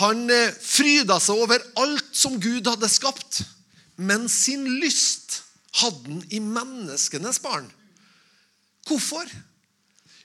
han 0.00 0.24
eh, 0.32 0.50
fryda 0.50 1.18
seg 1.22 1.42
over 1.44 1.62
alt 1.82 2.14
som 2.16 2.38
Gud 2.40 2.66
hadde 2.66 2.88
skapt, 2.90 3.42
men 4.00 4.28
sin 4.32 4.64
lyst 4.80 5.42
hadde 5.80 6.08
han 6.08 6.22
i 6.32 6.40
menneskenes 6.42 7.40
barn. 7.42 7.68
Hvorfor? 8.88 9.28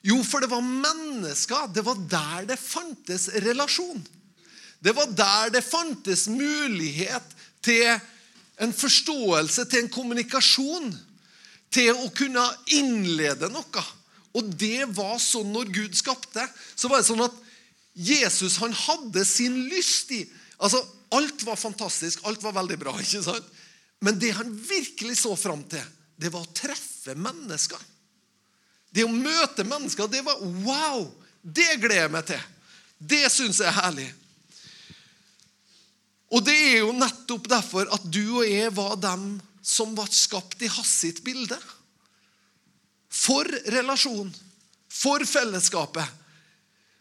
Jo, 0.05 0.21
for 0.23 0.39
det 0.39 0.49
var 0.51 0.63
mennesker. 0.63 1.67
Det 1.75 1.83
var 1.85 1.99
der 2.11 2.47
det 2.53 2.59
fantes 2.59 3.27
relasjon. 3.43 3.99
Det 4.79 4.93
var 4.95 5.11
der 5.11 5.51
det 5.57 5.63
fantes 5.65 6.27
mulighet 6.31 7.35
til 7.65 7.99
en 8.60 8.74
forståelse, 8.76 9.65
til 9.69 9.86
en 9.86 9.93
kommunikasjon. 9.93 10.91
Til 11.69 11.93
å 11.93 12.10
kunne 12.15 12.43
innlede 12.76 13.50
noe. 13.54 13.84
Og 14.38 14.50
det 14.60 14.88
var 14.98 15.17
sånn 15.22 15.52
når 15.54 15.72
Gud 15.74 15.98
skapte. 15.98 16.43
Så 16.76 16.89
var 16.89 17.02
det 17.02 17.10
sånn 17.10 17.26
at 17.26 17.36
Jesus 18.00 18.58
han 18.62 18.74
hadde 18.76 19.26
sin 19.28 19.65
lyst 19.72 20.13
i 20.15 20.24
altså 20.60 20.82
Alt 21.10 21.41
var 21.41 21.58
fantastisk, 21.58 22.19
alt 22.30 22.43
var 22.45 22.54
veldig 22.54 22.76
bra. 22.78 22.91
ikke 23.02 23.24
sant? 23.26 23.45
Men 24.06 24.19
det 24.22 24.30
han 24.38 24.52
virkelig 24.54 25.15
så 25.24 25.34
fram 25.34 25.63
til, 25.65 25.82
det 26.22 26.30
var 26.30 26.43
å 26.45 26.54
treffe 26.54 27.15
mennesker. 27.17 27.80
Det 28.93 29.08
å 29.08 29.10
møte 29.10 29.65
mennesker, 29.65 30.06
det 30.06 30.22
var 30.26 30.38
wow! 30.62 31.08
Det 31.41 31.80
gleder 31.80 32.04
jeg 32.04 32.13
meg 32.13 32.28
til. 32.30 32.45
Det 33.00 33.24
syns 33.32 33.62
jeg 33.63 33.72
er 33.72 33.78
herlig. 33.80 34.08
Og 36.29 36.43
det 36.45 36.55
er 36.55 36.77
jo 36.83 36.93
nettopp 36.93 37.47
derfor 37.49 37.89
at 37.93 38.05
du 38.05 38.41
og 38.41 38.45
jeg 38.45 38.69
var 38.77 38.97
dem 39.01 39.39
som 39.65 39.95
ble 39.97 40.05
skapt 40.13 40.61
i 40.61 40.69
hans 40.69 41.21
bilde. 41.25 41.57
For 43.09 43.49
relasjon. 43.73 44.29
For 44.89 45.25
fellesskapet. 45.25 46.05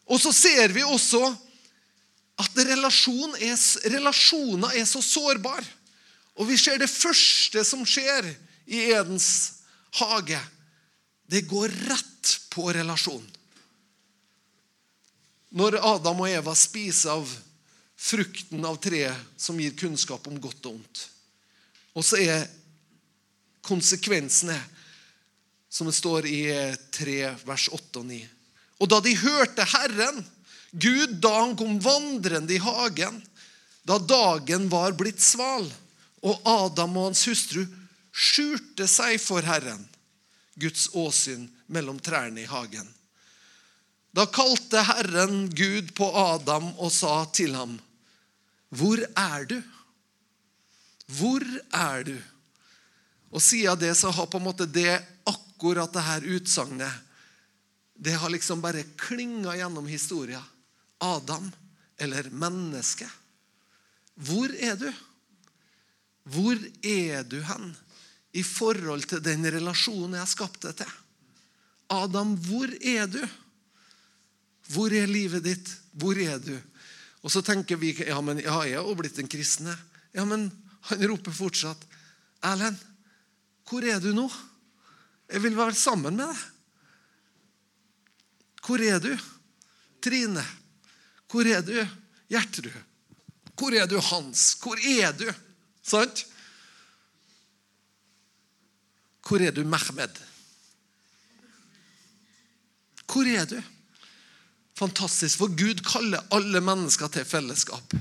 Og 0.08 0.20
så 0.20 0.32
ser 0.32 0.72
vi 0.72 0.84
også 0.84 1.20
at 2.38 2.60
relasjon 2.68 3.34
er, 3.42 3.58
relasjoner 3.92 4.76
er 4.78 4.86
så 4.88 5.02
sårbare. 5.04 5.66
Og 6.38 6.46
vi 6.48 6.56
ser 6.60 6.78
det 6.80 6.90
første 6.90 7.64
som 7.66 7.82
skjer 7.86 8.30
i 8.70 8.84
Edens 8.94 9.28
hage. 9.98 10.38
Det 11.28 11.42
går 11.50 11.74
rett 11.90 12.34
på 12.54 12.70
relasjon. 12.72 13.24
Når 15.58 15.78
Adam 15.82 16.22
og 16.22 16.30
Eva 16.30 16.54
spiser 16.56 17.16
av 17.16 17.28
frukten 17.98 18.64
av 18.64 18.78
treet 18.80 19.36
som 19.36 19.58
gir 19.60 19.74
kunnskap 19.76 20.26
om 20.30 20.38
godt 20.40 20.68
og 20.70 20.78
ondt. 20.78 21.04
Og 21.98 22.06
så 22.06 22.20
er 22.22 22.46
konsekvensene, 23.66 24.56
som 25.68 25.90
det 25.90 25.96
står 25.98 26.26
i 26.30 26.42
3, 26.94 27.16
vers 27.44 27.66
8 27.74 28.00
og 28.00 28.06
9. 28.08 28.20
Og 28.78 28.90
da 28.90 29.00
de 29.04 29.16
hørte 29.18 29.66
Herren, 29.74 30.22
Gud, 30.70 31.18
da 31.20 31.32
han 31.42 31.56
kom 31.58 31.76
vandrende 31.82 32.54
i 32.54 32.62
hagen, 32.62 33.18
da 33.82 33.98
dagen 33.98 34.68
var 34.70 34.94
blitt 34.96 35.20
sval, 35.24 35.66
og 36.22 36.48
Adam 36.48 36.96
og 36.96 37.10
hans 37.10 37.24
hustru 37.28 37.64
skjulte 38.12 38.86
seg 38.90 39.18
for 39.22 39.44
Herren, 39.44 39.82
Guds 40.58 40.88
åsyn 40.94 41.46
mellom 41.66 41.98
trærne 42.02 42.42
i 42.42 42.48
hagen. 42.48 42.86
Da 44.14 44.26
kalte 44.26 44.82
Herren 44.82 45.46
Gud 45.54 45.92
på 45.98 46.08
Adam 46.16 46.70
og 46.78 46.90
sa 46.92 47.22
til 47.34 47.54
ham, 47.54 47.76
'Hvor 48.70 49.00
er 49.16 49.44
du?' 49.44 49.62
Hvor 51.08 51.44
er 51.72 52.04
du? 52.04 52.16
Og 53.32 53.42
siden 53.42 53.78
det 53.80 53.94
så 53.96 54.10
har 54.12 54.28
på 54.28 54.38
en 54.40 54.44
måte 54.44 54.66
det 54.68 55.00
akkurat 55.28 55.92
det 55.92 56.04
her 56.04 56.26
utsagnet 56.36 57.04
Det 57.98 58.12
har 58.12 58.30
liksom 58.30 58.60
bare 58.62 58.84
klinga 58.96 59.56
gjennom 59.56 59.86
historien. 59.86 60.42
Adam 60.98 61.50
eller 61.98 62.30
menneske. 62.30 63.08
Hvor 64.14 64.54
er 64.54 64.76
du? 64.76 64.92
Hvor 66.22 66.58
er 66.82 67.24
du 67.24 67.40
hen 67.42 67.72
i 68.32 68.44
forhold 68.44 69.08
til 69.10 69.22
den 69.24 69.46
relasjonen 69.50 70.14
jeg 70.14 70.22
har 70.22 70.30
skapt 70.30 70.62
deg 70.62 70.76
til? 70.78 70.92
Adam, 71.90 72.36
hvor 72.36 72.70
er 72.70 73.06
du? 73.10 73.22
Hvor 74.68 74.94
er 74.94 75.10
livet 75.10 75.42
ditt? 75.42 75.72
Hvor 75.98 76.18
er 76.20 76.38
du? 76.38 76.54
Og 77.22 77.32
så 77.32 77.42
tenker 77.42 77.78
vi 77.80 77.94
ja, 78.06 78.18
men 78.22 78.40
ja, 78.42 78.60
jeg 78.66 78.78
har 78.78 78.86
jo 78.86 78.98
blitt 78.98 79.18
en 79.18 79.30
kristne. 79.30 79.74
Ja, 80.14 80.24
men 80.28 80.48
han 80.90 81.02
roper 81.10 81.34
fortsatt. 81.34 81.82
Erlend, 82.46 82.78
hvor 83.68 83.84
er 83.84 83.98
du 84.00 84.12
nå? 84.14 84.28
Jeg 85.28 85.42
vil 85.44 85.58
være 85.58 85.76
sammen 85.76 86.16
med 86.16 86.30
deg. 86.30 86.44
Hvor 88.64 88.84
er 88.84 89.00
du? 89.02 89.12
Trine. 90.04 90.44
Hvor 91.28 91.48
er 91.48 91.62
du? 91.64 91.76
Gjertrud. 92.30 92.72
Hvor 93.58 93.74
er 93.74 93.88
du, 93.90 93.98
Hans? 94.00 94.54
Hvor 94.62 94.78
er 94.78 95.12
du? 95.16 95.26
Sant? 95.82 96.24
Hvor 99.26 99.42
er 99.42 99.52
du, 99.52 99.64
Mehmed? 99.64 100.20
Hvor 103.08 103.28
er 103.28 103.48
du? 103.48 103.58
Fantastisk, 104.78 105.40
for 105.40 105.50
Gud 105.58 105.82
kaller 105.86 106.22
alle 106.34 106.60
mennesker 106.62 107.10
til 107.10 107.26
fellesskap. 107.26 107.96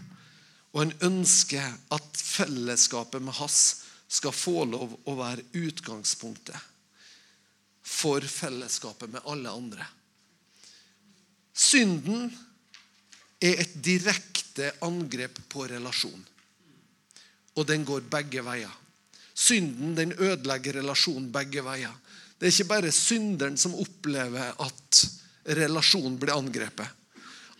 Og 0.75 0.83
han 0.83 0.93
ønsker 1.09 1.65
at 1.95 2.19
fellesskapet 2.21 3.23
med 3.23 3.33
hans 3.39 3.61
skal 4.07 4.35
få 4.35 4.65
lov 4.69 4.93
å 5.09 5.15
være 5.17 5.47
utgangspunktet 5.57 6.57
for 7.87 8.21
fellesskapet 8.21 9.09
med 9.11 9.25
alle 9.31 9.51
andre. 9.51 9.85
Synden 11.57 12.27
er 13.41 13.61
et 13.63 13.73
direkte 13.83 14.69
angrep 14.85 15.39
på 15.49 15.65
relasjon. 15.71 16.19
Og 17.57 17.65
den 17.65 17.85
går 17.87 18.05
begge 18.11 18.43
veier. 18.45 18.73
Synden 19.33 19.95
den 19.97 20.13
ødelegger 20.13 20.77
relasjonen 20.81 21.31
begge 21.33 21.63
veier. 21.65 21.93
Det 22.37 22.47
er 22.47 22.53
ikke 22.53 22.69
bare 22.69 22.93
synderen 22.93 23.57
som 23.57 23.73
opplever 23.77 24.53
at 24.61 25.07
relasjonen 25.47 26.17
ble 26.19 26.35
angrepet. 26.35 26.87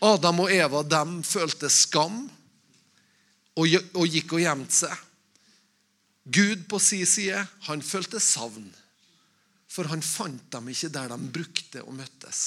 Adam 0.04 0.44
og 0.44 0.52
Eva 0.54 0.84
de 0.86 1.02
følte 1.26 1.70
skam 1.72 2.26
og 3.58 3.66
gikk 4.06 4.34
og 4.36 4.42
gjemte 4.42 4.76
seg. 4.84 5.04
Gud 6.28 6.66
på 6.68 6.78
sin 6.82 7.06
side 7.08 7.40
han 7.66 7.82
følte 7.82 8.20
savn, 8.20 8.68
for 9.68 9.88
han 9.88 10.04
fant 10.04 10.44
dem 10.52 10.68
ikke 10.70 10.90
der 10.92 11.10
de 11.14 11.30
brukte 11.38 11.82
og 11.86 11.96
møttes. 11.96 12.42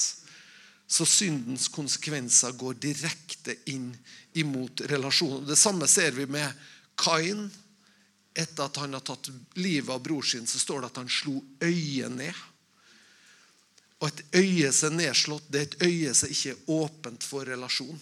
Så 0.86 1.06
syndens 1.08 1.68
konsekvenser 1.72 2.54
går 2.60 2.78
direkte 2.80 3.56
inn 3.72 3.90
imot 4.38 4.84
relasjonen. 4.90 5.46
Det 5.48 5.56
samme 5.58 5.88
ser 5.88 6.12
vi 6.16 6.28
med 6.28 6.52
Kain. 7.00 7.46
Etter 8.32 8.64
at 8.64 8.78
han 8.80 8.94
har 8.96 9.04
tatt 9.04 9.28
livet 9.60 9.92
av 9.92 10.00
bror 10.04 10.24
sin, 10.24 10.46
så 10.48 10.60
står 10.60 10.82
det 10.82 10.90
at 10.92 11.00
han 11.02 11.10
slo 11.12 11.34
øyet 11.64 12.12
ned. 12.12 12.36
Og 14.02 14.08
et 14.08 14.22
øye 14.34 14.72
som 14.74 14.96
er 14.96 15.06
nedslått, 15.06 15.46
det 15.46 15.60
er 15.60 15.68
et 15.68 15.84
øye 15.86 16.14
som 16.18 16.32
ikke 16.32 16.56
er 16.56 16.72
åpent 16.74 17.22
for 17.22 17.46
relasjon. 17.46 18.00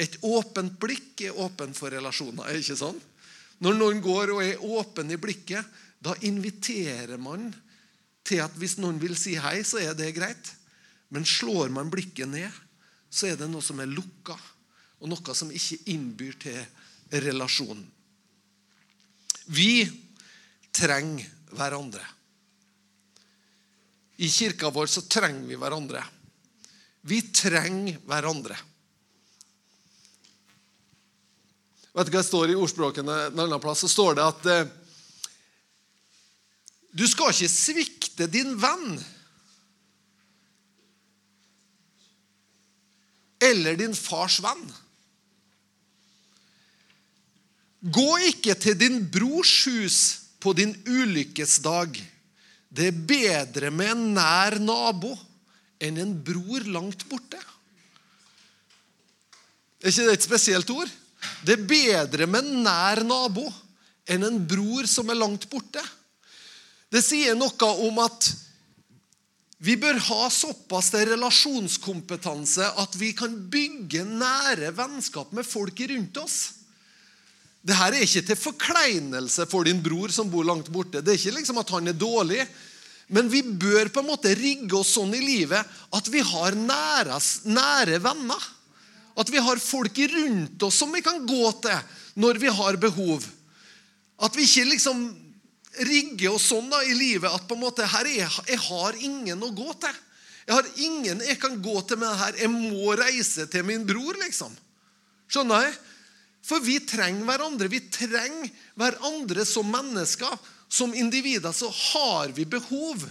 Et 0.00 0.16
åpent 0.24 0.72
blikk 0.80 1.26
er 1.28 1.36
åpent 1.40 1.76
for 1.76 1.92
relasjoner. 1.92 2.44
er 2.46 2.56
det 2.56 2.64
ikke 2.64 2.80
sånn? 2.80 3.00
Når 3.60 3.76
noen 3.76 4.00
går 4.04 4.32
og 4.32 4.42
er 4.44 4.64
åpen 4.64 5.12
i 5.12 5.20
blikket, 5.20 5.64
da 6.00 6.14
inviterer 6.28 7.16
man 7.20 7.48
til 8.26 8.42
at 8.44 8.56
hvis 8.56 8.76
noen 8.80 8.98
vil 9.00 9.16
si 9.16 9.36
hei, 9.40 9.60
så 9.64 9.80
er 9.80 9.94
det 9.96 10.14
greit. 10.16 10.52
Men 11.12 11.24
slår 11.24 11.70
man 11.72 11.92
blikket 11.92 12.28
ned, 12.28 12.50
så 13.10 13.30
er 13.30 13.38
det 13.38 13.48
noe 13.48 13.64
som 13.64 13.80
er 13.80 13.92
lukka, 13.92 14.36
og 15.00 15.08
noe 15.12 15.36
som 15.36 15.52
ikke 15.52 15.84
innbyr 15.92 16.36
til 16.40 17.20
relasjon. 17.22 17.84
Vi 19.52 19.86
trenger 20.74 21.28
hverandre. 21.54 22.15
I 24.16 24.30
kirka 24.30 24.70
vår 24.70 24.86
så 24.86 25.02
trenger 25.02 25.44
vi 25.48 25.58
hverandre. 25.60 26.04
Vi 27.06 27.20
trenger 27.22 27.98
hverandre. 28.08 28.56
Vet 31.96 32.08
du 32.08 32.12
hva 32.12 32.20
det 32.20 32.28
står 32.28 32.52
i 32.52 32.56
ordspråkene 32.60 33.20
en 33.30 33.44
annen 33.44 33.60
plass? 33.60 33.84
Så 33.84 33.88
står 33.88 34.16
det 34.18 34.24
at 34.24 34.48
eh, 34.52 34.72
du 36.96 37.04
skal 37.08 37.32
ikke 37.32 37.52
svikte 37.52 38.26
din 38.32 38.56
venn 38.60 38.98
eller 43.44 43.76
din 43.80 43.94
fars 43.96 44.38
venn. 44.44 44.64
Gå 47.80 48.10
ikke 48.32 48.56
til 48.58 48.76
din 48.80 49.02
brors 49.12 49.54
hus 49.68 49.98
på 50.40 50.52
din 50.56 50.72
ulykkesdag. 50.88 52.00
Det 52.68 52.90
er 52.90 53.02
bedre 53.08 53.70
med 53.70 53.92
en 53.92 54.06
nær 54.16 54.58
nabo 54.62 55.12
enn 55.82 56.00
en 56.00 56.14
bror 56.24 56.64
langt 56.72 57.04
borte. 57.10 57.40
Er 59.82 59.92
ikke 59.92 60.08
det 60.08 60.16
et 60.16 60.26
spesielt 60.26 60.70
ord? 60.74 60.90
Det 61.46 61.56
er 61.56 61.68
bedre 61.68 62.26
med 62.30 62.44
en 62.44 62.64
nær 62.66 63.02
nabo 63.06 63.46
enn 64.10 64.26
en 64.26 64.40
bror 64.48 64.88
som 64.90 65.10
er 65.10 65.18
langt 65.18 65.48
borte. 65.50 65.82
Det 66.90 67.02
sier 67.04 67.36
noe 67.38 67.70
om 67.86 68.02
at 68.04 68.30
vi 69.66 69.76
bør 69.80 69.96
ha 70.10 70.26
såpass 70.30 70.92
relasjonskompetanse 70.94 72.66
at 72.82 72.96
vi 73.00 73.12
kan 73.16 73.32
bygge 73.50 74.04
nære 74.04 74.72
vennskap 74.76 75.32
med 75.36 75.48
folk 75.48 75.80
rundt 75.90 76.20
oss. 76.20 76.38
Dette 77.66 77.86
er 77.90 78.04
ikke 78.04 78.22
til 78.28 78.38
forkleinelse 78.38 79.46
for 79.50 79.66
din 79.66 79.80
bror 79.82 80.12
som 80.14 80.28
bor 80.30 80.46
langt 80.46 80.68
borte. 80.70 81.00
Det 81.02 81.14
er 81.14 81.18
ikke 81.18 81.38
liksom 81.40 81.58
at 81.58 81.72
han 81.74 81.90
er 81.90 81.98
dårlig. 81.98 82.44
Men 83.10 83.30
vi 83.30 83.42
bør 83.42 83.90
på 83.90 84.02
en 84.02 84.10
måte 84.10 84.34
rigge 84.38 84.74
oss 84.78 84.94
sånn 84.96 85.14
i 85.14 85.22
livet 85.22 85.74
at 85.94 86.10
vi 86.10 86.22
har 86.26 86.54
nære, 86.58 87.18
nære 87.50 88.00
venner. 88.02 88.46
At 89.18 89.30
vi 89.32 89.42
har 89.42 89.62
folk 89.62 89.98
rundt 90.12 90.62
oss 90.66 90.78
som 90.82 90.92
vi 90.94 91.02
kan 91.02 91.22
gå 91.26 91.50
til 91.64 91.94
når 92.22 92.40
vi 92.42 92.52
har 92.54 92.78
behov. 92.82 93.24
At 94.22 94.36
vi 94.36 94.46
ikke 94.46 94.70
liksom 94.70 95.06
rigger 95.86 96.36
oss 96.36 96.48
sånn 96.52 96.70
da 96.70 96.82
i 96.86 96.94
livet 96.96 97.30
at 97.30 97.48
på 97.48 97.56
en 97.56 97.64
måte, 97.64 97.86
her 97.86 98.08
er, 98.08 98.38
jeg 98.48 98.62
har 98.68 99.00
ingen 99.02 99.42
å 99.42 99.50
gå 99.54 99.74
til. 99.82 99.98
Jeg 100.46 100.54
har 100.54 100.70
ingen 100.86 101.24
jeg 101.26 101.40
kan 101.42 101.58
gå 101.62 101.80
til 101.82 101.98
med 101.98 102.12
det 102.12 102.22
her. 102.22 102.40
Jeg 102.44 102.52
må 102.54 102.94
reise 102.98 103.46
til 103.50 103.66
min 103.66 103.82
bror, 103.86 104.14
liksom. 104.22 104.54
Skjønner 105.26 105.66
jeg? 105.66 105.76
For 106.46 106.62
vi 106.62 106.78
trenger 106.86 107.26
hverandre. 107.26 107.68
Vi 107.68 107.80
trenger 107.90 108.50
hverandre 108.78 109.46
som 109.48 109.66
mennesker. 109.70 110.38
Som 110.68 110.94
individer 110.94 111.52
så 111.54 111.70
har 111.70 112.32
vi 112.34 112.46
behov 112.46 113.04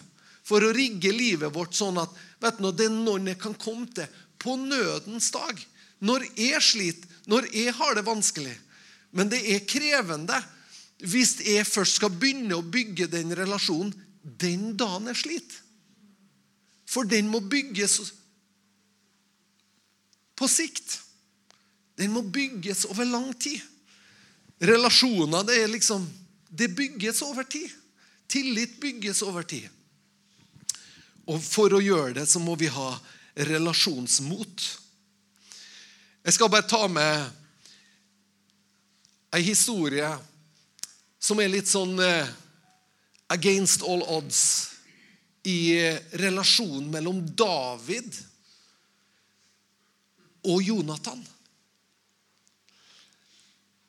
for 0.46 0.64
å 0.64 0.74
rigge 0.76 1.12
livet 1.16 1.54
vårt 1.56 1.74
sånn 1.76 1.98
at 2.02 2.12
vet 2.44 2.60
du, 2.60 2.68
det 2.76 2.90
er 2.90 2.94
noen 2.94 3.32
jeg 3.32 3.40
kan 3.42 3.56
komme 3.58 3.88
til 3.96 4.10
på 4.40 4.58
nødens 4.60 5.32
dag. 5.34 5.60
Når 6.06 6.28
jeg 6.36 6.62
sliter, 6.62 7.16
når 7.32 7.48
jeg 7.56 7.74
har 7.78 7.96
det 7.96 8.06
vanskelig. 8.06 8.54
Men 9.16 9.32
det 9.32 9.40
er 9.48 9.64
krevende 9.68 10.38
hvis 11.04 11.38
jeg 11.44 11.68
først 11.68 12.00
skal 12.00 12.14
begynne 12.14 12.58
å 12.60 12.64
bygge 12.64 13.08
den 13.12 13.34
relasjonen 13.36 13.94
den 14.22 14.74
dagen 14.80 15.10
jeg 15.12 15.22
sliter. 15.24 15.58
For 16.86 17.08
den 17.08 17.28
må 17.32 17.42
bygges 17.42 17.98
på 20.36 20.48
sikt. 20.52 21.00
Den 21.96 22.12
må 22.12 22.22
bygges 22.22 22.86
over 22.90 23.08
lang 23.08 23.32
tid. 23.40 23.62
Relasjoner 24.60 25.44
det 25.48 25.58
er 25.64 25.72
liksom 25.72 26.06
Det 26.48 26.70
bygges 26.72 27.22
over 27.22 27.44
tid. 27.44 27.70
Tillit 28.28 28.80
bygges 28.80 29.22
over 29.22 29.44
tid. 29.44 29.68
Og 31.28 31.42
for 31.44 31.74
å 31.74 31.82
gjøre 31.82 32.14
det 32.20 32.28
så 32.30 32.40
må 32.40 32.56
vi 32.56 32.70
ha 32.72 32.90
relasjonsmot. 33.36 34.64
Jeg 36.26 36.34
skal 36.38 36.50
bare 36.50 36.70
ta 36.70 36.88
med 36.88 37.26
ei 39.36 39.44
historie 39.44 40.08
som 41.20 41.42
er 41.42 41.52
litt 41.52 41.68
sånn 41.68 42.00
uh, 42.00 42.30
against 43.34 43.84
all 43.84 44.06
odds 44.08 44.42
i 45.46 45.76
relasjonen 46.22 46.88
mellom 46.94 47.20
David 47.36 48.16
og 50.46 50.62
Jonathan. 50.64 51.22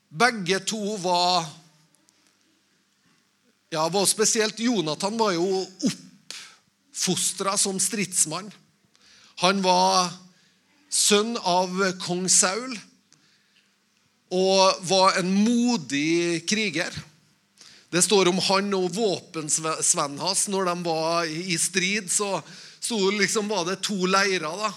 Begge 0.09 0.61
to 0.61 0.97
var 1.03 1.47
Ja, 3.75 3.89
var 3.89 4.07
spesielt 4.07 4.61
Jonathan 4.63 5.19
var 5.19 5.33
jo 5.35 5.65
oppfostra 5.85 7.57
som 7.59 7.81
stridsmann. 7.83 8.53
Han 9.43 9.59
var 9.65 10.13
sønn 10.89 11.35
av 11.43 11.75
kong 12.01 12.29
Saul, 12.31 12.77
og 14.33 14.87
var 14.87 15.19
en 15.19 15.35
modig 15.35 16.47
kriger. 16.49 16.95
Det 17.91 18.03
står 18.07 18.31
om 18.31 18.39
han 18.49 18.73
og 18.79 18.95
våpensvennen 18.95 20.23
hans. 20.23 20.47
Når 20.49 20.71
de 20.71 20.77
var 20.87 21.27
i 21.27 21.59
strid, 21.61 22.09
så, 22.11 22.41
så 22.81 22.99
liksom 23.19 23.51
var 23.51 23.67
det 23.69 23.83
to 23.87 23.99
leirer. 24.07 24.47
da. 24.47 24.73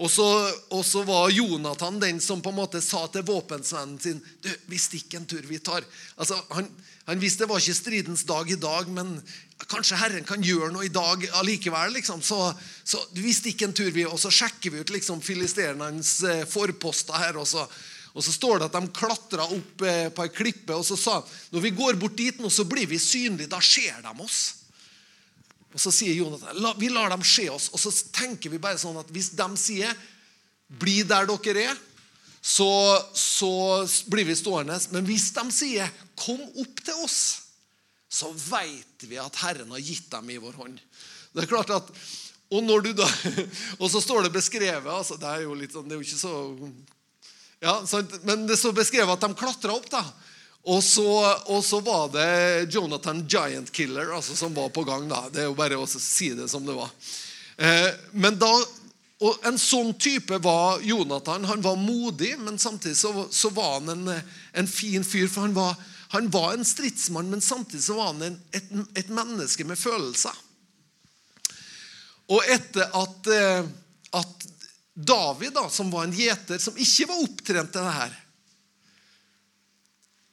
Og 0.00 0.08
så, 0.08 1.02
var 1.04 1.30
Jonathan 1.30 1.98
den 2.00 2.20
som 2.20 2.40
på 2.40 2.48
en 2.48 2.56
måte 2.56 2.80
sa 2.80 3.04
til 3.12 3.26
våpensvennen 3.28 3.98
sin 4.00 4.22
du, 4.40 4.48
vi 4.70 4.78
stikker 4.80 5.20
en 5.20 5.28
tur, 5.28 5.42
vi 5.44 5.60
tar. 5.60 5.84
Altså, 6.16 6.38
han, 6.56 6.70
han, 7.04 7.20
visste 7.20 7.44
det 7.44 7.50
var 7.50 7.60
ikke 7.60 7.76
stridens 7.76 8.24
dag 8.24 8.48
i 8.50 8.56
dag, 8.56 8.88
men 8.88 9.18
kanskje 9.68 10.00
Herren 10.00 10.24
kan 10.24 10.42
gjøre 10.42 10.72
noe 10.72 10.88
i 10.88 10.92
dag 10.92 11.26
allikevel. 11.42 11.92
Liksom. 11.98 12.24
Så, 12.24 12.40
så 12.84 13.02
vi 13.18 13.34
stikker 13.36 13.68
en 13.68 13.76
tur, 13.76 13.92
vi, 13.92 14.06
og 14.08 14.16
så 14.20 14.32
sjekker 14.32 14.72
vi 14.72 14.80
ut 14.80 14.94
liksom, 14.96 15.20
filisternes 15.20 16.14
eh, 16.24 16.46
forposter 16.48 17.20
her. 17.20 17.40
og 17.42 17.48
så 17.48 17.68
og 18.12 18.20
så 18.20 18.32
står 18.34 18.58
det 18.60 18.66
at 18.66 18.74
de 18.76 18.88
klatra 18.92 19.46
opp 19.48 19.84
eh, 19.88 20.10
på 20.12 20.24
ei 20.26 20.32
klippe 20.36 20.76
og 20.76 20.84
så 20.84 20.98
sa 21.00 21.14
når 21.52 21.62
vi 21.64 21.70
går 21.76 21.96
bort 22.00 22.18
dit 22.18 22.42
nå, 22.44 22.50
så 22.52 22.66
blir 22.68 22.84
vi 22.90 23.00
synlige. 23.00 23.48
Da 23.48 23.60
ser 23.64 24.02
de 24.04 24.12
oss. 24.20 24.61
Og 25.72 25.80
Så 25.80 25.92
sier 25.94 26.14
Jonathan 26.14 26.78
vi 26.78 26.90
lar 26.92 27.10
dem 27.12 27.24
se 27.24 27.48
oss. 27.50 27.70
Og 27.72 27.80
så 27.80 27.92
tenker 28.12 28.52
vi 28.52 28.60
bare 28.62 28.80
sånn 28.80 28.98
at 29.00 29.10
hvis 29.12 29.32
de 29.36 29.48
sier 29.56 29.96
'bli 30.68 31.02
der 31.04 31.26
dere 31.26 31.72
er', 31.72 31.80
så, 32.42 32.98
så 33.14 33.86
blir 34.10 34.26
vi 34.26 34.34
stående. 34.34 34.78
Men 34.90 35.06
hvis 35.06 35.30
de 35.32 35.44
sier 35.52 35.90
'kom 36.16 36.40
opp 36.40 36.84
til 36.84 36.94
oss', 37.04 37.42
så 38.12 38.28
veit 38.32 39.06
vi 39.08 39.16
at 39.16 39.36
Herren 39.40 39.70
har 39.70 39.80
gitt 39.80 40.10
dem 40.10 40.30
i 40.30 40.40
vår 40.40 40.52
hånd. 40.52 40.80
Det 41.32 41.44
er 41.44 41.48
klart 41.48 41.70
at 41.72 41.88
og, 42.52 42.68
da, 42.92 43.06
og 43.80 43.88
så 43.88 44.00
står 44.00 44.26
det 44.26 44.34
beskrevet 44.34 44.92
altså 44.92 45.16
Det 45.16 45.24
er 45.24 45.44
jo 45.46 45.54
litt 45.56 45.72
sånn, 45.72 45.86
det 45.88 45.94
er 45.96 46.02
jo 46.02 46.04
ikke 46.04 46.20
så 46.20 46.32
ja, 47.62 47.78
Men 48.28 48.44
det 48.44 48.58
står 48.60 48.74
beskrevet 48.76 49.14
at 49.14 49.24
de 49.24 49.38
klatra 49.38 49.72
opp. 49.72 49.88
da. 49.88 50.02
Og 50.62 50.82
så, 50.84 51.36
og 51.50 51.64
så 51.64 51.80
var 51.80 52.08
det 52.14 52.72
Jonathan 52.74 53.24
Giant 53.28 53.72
Killer 53.72 54.14
altså, 54.14 54.36
som 54.36 54.54
var 54.54 54.68
på 54.68 54.84
gang. 54.84 55.08
da. 55.10 55.24
Det 55.32 55.42
er 55.42 55.50
jo 55.50 55.58
bare 55.58 55.78
å 55.78 55.88
si 55.90 56.30
det 56.38 56.46
som 56.50 56.66
det 56.66 56.76
var. 56.76 56.92
Eh, 57.56 57.90
men 58.12 58.38
da, 58.38 58.52
og 59.22 59.46
En 59.46 59.58
sånn 59.58 59.92
type 60.02 60.38
var 60.42 60.82
Jonathan. 60.82 61.44
Han 61.46 61.62
var 61.62 61.76
modig, 61.78 62.34
men 62.38 62.58
samtidig 62.58 62.96
så, 62.98 63.26
så 63.30 63.52
var 63.54 63.76
han 63.80 63.92
en, 63.92 64.22
en, 64.52 64.70
fin 64.70 65.04
fyr. 65.06 65.28
For 65.30 65.46
han 65.46 65.54
var, 65.54 65.76
han 66.14 66.30
var, 66.30 66.54
en 66.54 66.66
stridsmann, 66.66 67.30
men 67.30 67.42
samtidig 67.42 67.84
så 67.84 67.98
var 67.98 68.10
han 68.10 68.24
en, 68.26 68.40
et, 68.50 68.72
et, 68.98 69.12
menneske 69.14 69.66
med 69.66 69.78
følelser. 69.78 70.34
Og 72.34 72.42
etter 72.50 72.98
at, 72.98 73.30
eh, 73.30 73.70
at 74.18 74.50
David, 74.94 75.54
da, 75.54 75.68
som 75.70 75.90
var 75.90 76.06
en 76.06 76.18
gjeter, 76.18 76.58
som 76.58 76.78
ikke 76.78 77.10
var 77.10 77.22
opptrent 77.22 77.74
til 77.74 77.86
det 77.86 77.94
her 77.98 78.18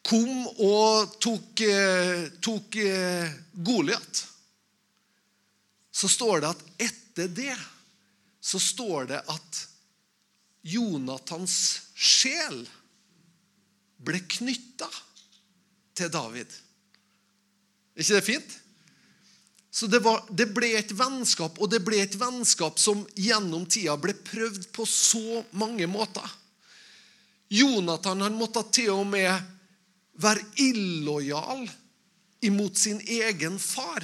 kom 0.06 0.48
og 0.64 1.18
tok, 1.22 1.62
eh, 1.62 2.30
tok 2.42 2.80
eh, 2.82 3.34
Goliat, 3.54 4.24
så 5.92 6.08
står 6.10 6.42
det 6.42 6.54
at 6.54 6.64
etter 6.90 7.28
det 7.36 7.58
så 8.40 8.60
står 8.60 9.10
det 9.12 9.20
at 9.28 9.60
Jonathans 10.70 11.56
sjel 11.96 12.64
ble 14.00 14.22
knytta 14.24 14.88
til 16.00 16.12
David. 16.14 16.48
Er 17.96 18.04
ikke 18.04 18.20
det 18.20 18.28
fint? 18.28 18.58
Så 19.72 19.88
det, 19.88 20.00
var, 20.02 20.24
det, 20.32 20.48
ble 20.56 20.72
et 20.80 20.92
vennskap, 20.98 21.60
og 21.62 21.70
det 21.70 21.82
ble 21.86 22.00
et 22.02 22.16
vennskap 22.18 22.80
som 22.82 23.04
gjennom 23.20 23.68
tida 23.70 23.94
ble 24.02 24.16
prøvd 24.18 24.70
på 24.76 24.86
så 24.88 25.44
mange 25.52 25.86
måter. 25.88 26.26
Jonathan 27.54 28.26
han 28.26 28.38
måtte 28.38 28.64
til 28.74 28.92
og 28.96 29.06
med 29.12 29.59
være 30.20 30.44
illojal 30.60 31.64
imot 32.46 32.78
sin 32.78 33.00
egen 33.02 33.60
far. 33.60 34.04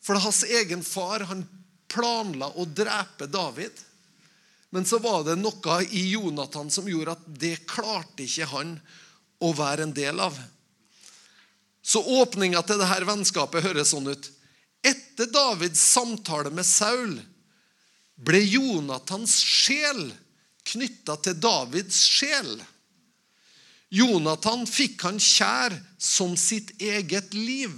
For 0.00 0.20
hans 0.20 0.42
egen 0.44 0.82
far 0.84 1.26
han 1.28 1.44
planla 1.90 2.52
å 2.56 2.64
drepe 2.64 3.28
David. 3.28 3.72
Men 4.70 4.86
så 4.86 5.00
var 5.02 5.24
det 5.26 5.36
noe 5.40 5.80
i 5.90 6.06
Jonathan 6.12 6.70
som 6.70 6.88
gjorde 6.88 7.16
at 7.16 7.28
det 7.42 7.56
klarte 7.68 8.24
ikke 8.24 8.48
han 8.52 8.76
å 9.42 9.52
være 9.56 9.88
en 9.88 9.94
del 9.96 10.20
av. 10.22 10.36
Så 11.82 12.02
åpninga 12.20 12.62
til 12.62 12.78
dette 12.80 13.08
vennskapet 13.08 13.64
høres 13.64 13.90
sånn 13.92 14.12
ut. 14.12 14.30
Etter 14.84 15.28
Davids 15.32 15.80
samtale 15.80 16.52
med 16.54 16.64
Saul 16.68 17.18
ble 18.20 18.40
Jonathans 18.44 19.40
sjel 19.44 20.10
knytta 20.70 21.16
til 21.24 21.40
Davids 21.40 21.98
sjel. 22.08 22.60
Jonathan 23.90 24.66
fikk 24.70 25.02
han 25.02 25.18
kjær 25.18 25.74
som 25.98 26.36
sitt 26.38 26.70
eget 26.78 27.34
liv. 27.34 27.74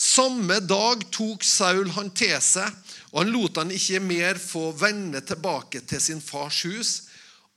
Samme 0.00 0.56
dag 0.64 1.02
tok 1.12 1.44
Saul 1.44 1.90
han 1.92 2.08
til 2.16 2.38
seg, 2.40 2.72
og 3.12 3.18
han 3.20 3.32
lot 3.34 3.60
han 3.60 3.72
ikke 3.74 4.00
mer 4.00 4.40
få 4.40 4.70
vende 4.80 5.20
tilbake 5.20 5.82
til 5.84 6.00
sin 6.00 6.22
fars 6.24 6.62
hus. 6.64 6.92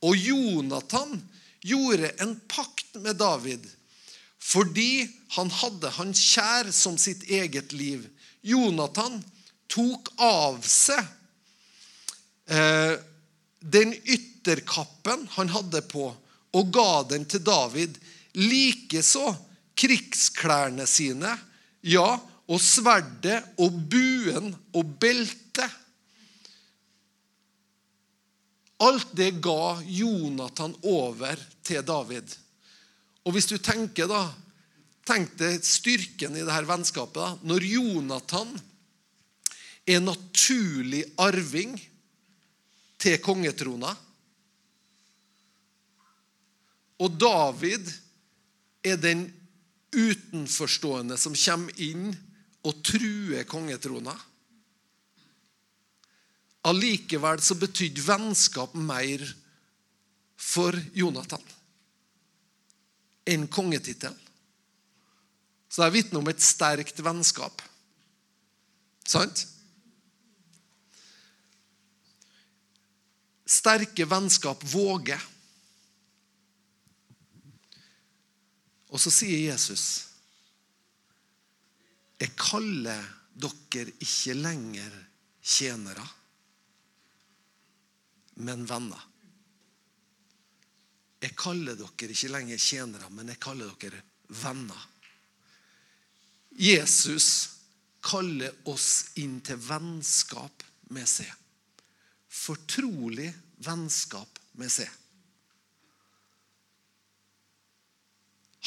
Og 0.04 0.18
Jonathan 0.20 1.16
gjorde 1.64 2.12
en 2.20 2.36
pakt 2.48 3.00
med 3.00 3.16
David 3.22 3.64
fordi 4.44 5.06
han 5.38 5.48
hadde 5.48 5.88
han 5.96 6.10
kjær 6.12 6.68
som 6.76 6.98
sitt 7.00 7.22
eget 7.32 7.72
liv. 7.72 8.02
Jonathan 8.44 9.16
tok 9.72 10.10
av 10.20 10.58
seg 10.68 11.00
eh, 12.52 12.92
den 13.64 13.94
ytterkappen 14.04 15.24
han 15.38 15.48
hadde 15.54 15.80
på 15.88 16.10
og 16.54 16.70
ga 16.74 17.02
den 17.10 17.26
til 17.28 17.42
David. 17.44 17.96
Likeså 18.38 19.34
krigsklærne 19.78 20.86
sine, 20.86 21.32
ja, 21.82 22.14
og 22.44 22.60
sverdet 22.60 23.40
og 23.62 23.74
buen 23.90 24.52
og 24.74 24.94
beltet. 25.00 25.80
Alt 28.84 29.12
det 29.16 29.30
ga 29.42 29.80
Jonathan 29.86 30.74
over 30.82 31.40
til 31.64 31.84
David. 31.86 32.34
Og 33.24 33.36
hvis 33.36 33.48
du 33.50 33.58
tenker 33.58 34.10
da, 34.10 34.24
Tenk 35.04 35.34
deg 35.36 35.60
styrken 35.68 36.32
i 36.32 36.40
dette 36.46 36.64
vennskapet. 36.64 37.18
da, 37.20 37.36
Når 37.44 37.66
Jonathan 37.68 38.54
er 39.84 40.00
naturlig 40.00 41.02
arving 41.20 41.74
til 42.96 43.18
kongetrona 43.20 43.92
og 47.02 47.16
David 47.18 47.88
er 48.84 49.00
den 49.00 49.26
utenforstående 49.94 51.16
som 51.20 51.36
kommer 51.38 51.82
inn 51.82 52.12
og 52.64 52.80
truer 52.86 53.46
kongetrona. 53.48 54.14
Allikevel 56.64 57.42
så 57.44 57.56
betydde 57.60 58.04
vennskap 58.06 58.74
mer 58.78 59.24
for 60.40 60.76
Jonathan 60.96 61.42
enn 63.28 63.46
kongetittelen. 63.48 64.20
Så 65.68 65.82
det 65.82 65.94
vitner 65.96 66.20
om 66.20 66.28
et 66.30 66.42
sterkt 66.44 67.00
vennskap. 67.02 67.62
Sant? 69.08 69.42
Sterke 73.44 74.06
vennskap 74.08 74.62
våger. 74.70 75.20
Og 78.94 79.02
så 79.02 79.10
sier 79.10 79.50
Jesus 79.50 79.86
Jeg 82.20 82.30
kaller 82.38 83.02
dere 83.34 83.90
ikke 83.98 84.36
lenger 84.38 84.92
tjenere, 85.44 86.04
men 88.46 88.62
venner. 88.70 89.02
Jeg 91.24 91.34
kaller 91.36 91.74
dere 91.76 92.14
ikke 92.14 92.30
lenger 92.30 92.62
tjenere, 92.62 93.10
men 93.10 93.32
jeg 93.32 93.42
kaller 93.42 93.74
dere 93.82 94.00
venner. 94.44 94.86
Jesus 96.54 97.28
kaller 98.04 98.54
oss 98.70 99.16
inn 99.20 99.40
til 99.44 99.58
vennskap 99.58 100.62
med 100.94 101.08
seg. 101.10 101.30
Fortrolig 102.30 103.30
vennskap 103.66 104.38
med 104.60 104.70
seg. 104.70 104.90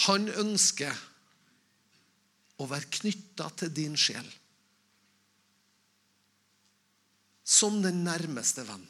Han 0.06 0.28
ønsker 0.30 0.94
å 2.62 2.68
være 2.70 2.92
knytta 3.00 3.50
til 3.58 3.72
din 3.74 3.96
sjel. 3.98 4.28
Som 7.48 7.80
den 7.82 8.04
nærmeste 8.06 8.66
venn. 8.68 8.84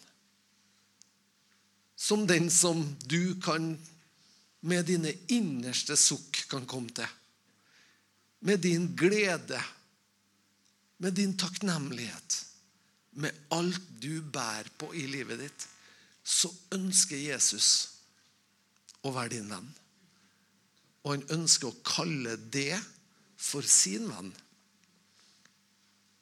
Som 1.98 2.26
den 2.30 2.50
som 2.54 2.84
du 3.08 3.38
kan 3.44 3.76
med 4.68 4.88
dine 4.90 5.14
innerste 5.32 5.96
sukk 6.00 6.44
kan 6.52 6.68
komme 6.70 6.92
til. 6.96 7.08
Med 8.48 8.62
din 8.62 8.92
glede, 8.98 9.62
med 10.98 11.16
din 11.18 11.38
takknemlighet, 11.38 12.44
med 13.18 13.34
alt 13.54 13.82
du 14.02 14.22
bærer 14.22 14.70
på 14.78 14.92
i 14.94 15.08
livet 15.10 15.42
ditt, 15.42 15.68
så 16.28 16.52
ønsker 16.76 17.18
Jesus 17.18 17.70
å 19.02 19.14
være 19.16 19.38
din 19.38 19.50
venn. 19.50 19.70
Og 21.08 21.14
han 21.14 21.30
ønsker 21.38 21.70
å 21.70 21.78
kalle 21.88 22.34
det 22.52 22.76
for 23.40 23.64
sin 23.64 24.10
venn. 24.12 24.34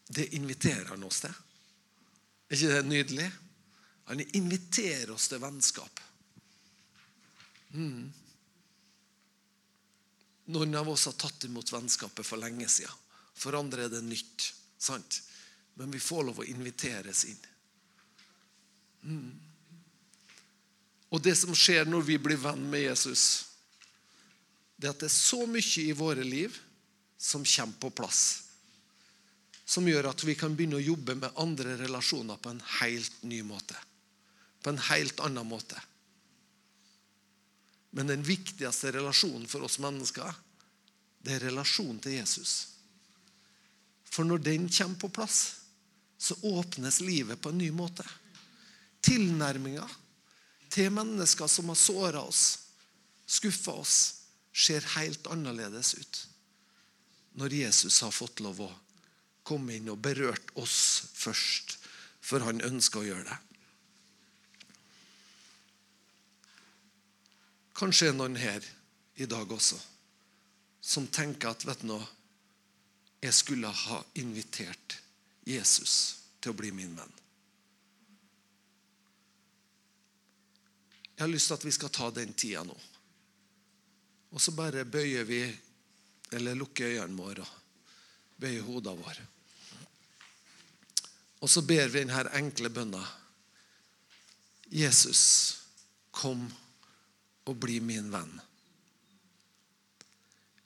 Det 0.05 0.27
inviterer 0.37 0.91
han 0.91 1.05
oss 1.07 1.23
til. 1.23 1.33
Er 2.45 2.59
ikke 2.59 2.75
det 2.75 2.83
nydelig? 2.85 3.29
Han 4.11 4.21
inviterer 4.21 5.15
oss 5.15 5.25
til 5.31 5.41
vennskap. 5.41 6.01
Mm. 7.73 8.11
Noen 10.53 10.77
av 10.77 10.91
oss 10.93 11.07
har 11.09 11.17
tatt 11.17 11.47
imot 11.49 11.73
vennskapet 11.73 12.27
for 12.27 12.37
lenge 12.37 12.69
siden. 12.69 12.93
For 13.33 13.57
andre 13.57 13.87
er 13.87 13.95
det 13.95 14.03
nytt. 14.05 14.51
sant? 14.77 15.23
Men 15.73 15.89
vi 15.91 15.99
får 15.99 16.23
lov 16.29 16.43
å 16.43 16.45
inviteres 16.45 17.25
inn. 17.25 17.41
Mm. 19.01 19.33
Og 21.09 21.25
det 21.25 21.33
som 21.41 21.57
skjer 21.57 21.89
når 21.89 22.05
vi 22.05 22.21
blir 22.21 22.37
venn 22.37 22.61
med 22.69 22.85
Jesus 22.85 23.54
det 24.75 24.91
at 24.91 24.99
det 24.99 25.07
er 25.07 25.15
så 25.15 25.45
mye 25.47 25.83
i 25.83 25.95
våre 25.95 26.23
liv 26.23 26.55
som 27.17 27.45
kommer 27.47 27.79
på 27.79 27.91
plass. 27.95 28.21
Som 29.65 29.87
gjør 29.89 30.11
at 30.11 30.23
vi 30.27 30.35
kan 30.37 30.55
begynne 30.55 30.77
å 30.77 30.83
jobbe 30.83 31.15
med 31.17 31.41
andre 31.41 31.77
relasjoner 31.79 32.37
på 32.37 32.51
en 32.53 32.61
helt 32.81 33.23
ny 33.23 33.41
måte. 33.47 33.77
På 34.61 34.73
en 34.73 34.81
helt 34.91 35.19
annen 35.25 35.47
måte. 35.47 35.79
Men 37.95 38.11
den 38.11 38.25
viktigste 38.27 38.91
relasjonen 38.91 39.47
for 39.47 39.63
oss 39.65 39.79
mennesker, 39.79 40.33
det 41.23 41.37
er 41.37 41.47
relasjonen 41.47 42.01
til 42.03 42.17
Jesus. 42.19 42.75
For 44.03 44.27
når 44.27 44.43
den 44.43 44.67
kommer 44.69 44.99
på 44.99 45.09
plass, 45.15 45.39
så 46.17 46.35
åpnes 46.41 46.99
livet 47.01 47.41
på 47.41 47.49
en 47.49 47.57
ny 47.57 47.71
måte. 47.71 48.03
Tilnærminga 49.05 49.87
til 50.69 50.91
mennesker 50.91 51.47
som 51.47 51.71
har 51.71 51.79
såra 51.79 52.21
oss, 52.27 52.43
skuffa 53.25 53.71
oss, 53.79 54.24
ser 54.55 54.85
helt 54.95 55.27
annerledes 55.27 55.93
ut 55.99 56.21
når 57.35 57.53
Jesus 57.53 57.99
har 58.05 58.13
fått 58.15 58.39
lov 58.39 58.61
å 58.63 58.69
komme 59.45 59.75
inn 59.75 59.91
og 59.91 59.99
berørt 59.99 60.53
oss 60.57 60.77
først, 61.13 61.75
for 62.23 62.41
han 62.47 62.63
ønsker 62.63 63.01
å 63.01 63.09
gjøre 63.09 63.25
det. 63.27 63.41
Kanskje 67.75 68.07
er 68.09 68.15
noen 68.15 68.39
her 68.39 68.63
i 69.19 69.27
dag 69.27 69.51
også 69.51 69.77
som 70.85 71.07
tenker 71.09 71.49
at 71.49 71.65
vet 71.65 71.81
du 71.81 71.89
noe, 71.89 72.05
jeg 73.25 73.33
skulle 73.33 73.71
ha 73.73 73.99
invitert 74.21 74.99
Jesus 75.49 75.95
til 76.39 76.53
å 76.53 76.57
bli 76.57 76.69
min 76.75 76.93
venn. 76.93 77.15
Jeg 81.15 81.23
har 81.23 81.31
lyst 81.31 81.49
til 81.49 81.57
at 81.57 81.65
vi 81.65 81.73
skal 81.73 81.93
ta 81.95 82.11
den 82.13 82.35
tida 82.37 82.61
nå. 82.67 82.75
Og 84.35 84.41
så 84.41 84.51
bare 84.51 84.83
bøyer 84.83 85.23
vi, 85.23 85.43
eller 86.35 86.57
lukker 86.59 86.97
øynene 86.97 87.15
våre 87.15 87.45
og 87.45 88.41
bøyer 88.41 88.65
hodene 88.67 88.99
våre. 88.99 89.27
Og 91.39 91.51
så 91.51 91.61
ber 91.63 91.87
vi 91.87 92.01
denne 92.01 92.25
enkle 92.35 92.71
bønna. 92.73 93.01
Jesus, 94.75 95.23
kom 96.11 96.47
og 97.45 97.57
bli 97.61 97.79
min 97.79 98.09
venn. 98.11 98.33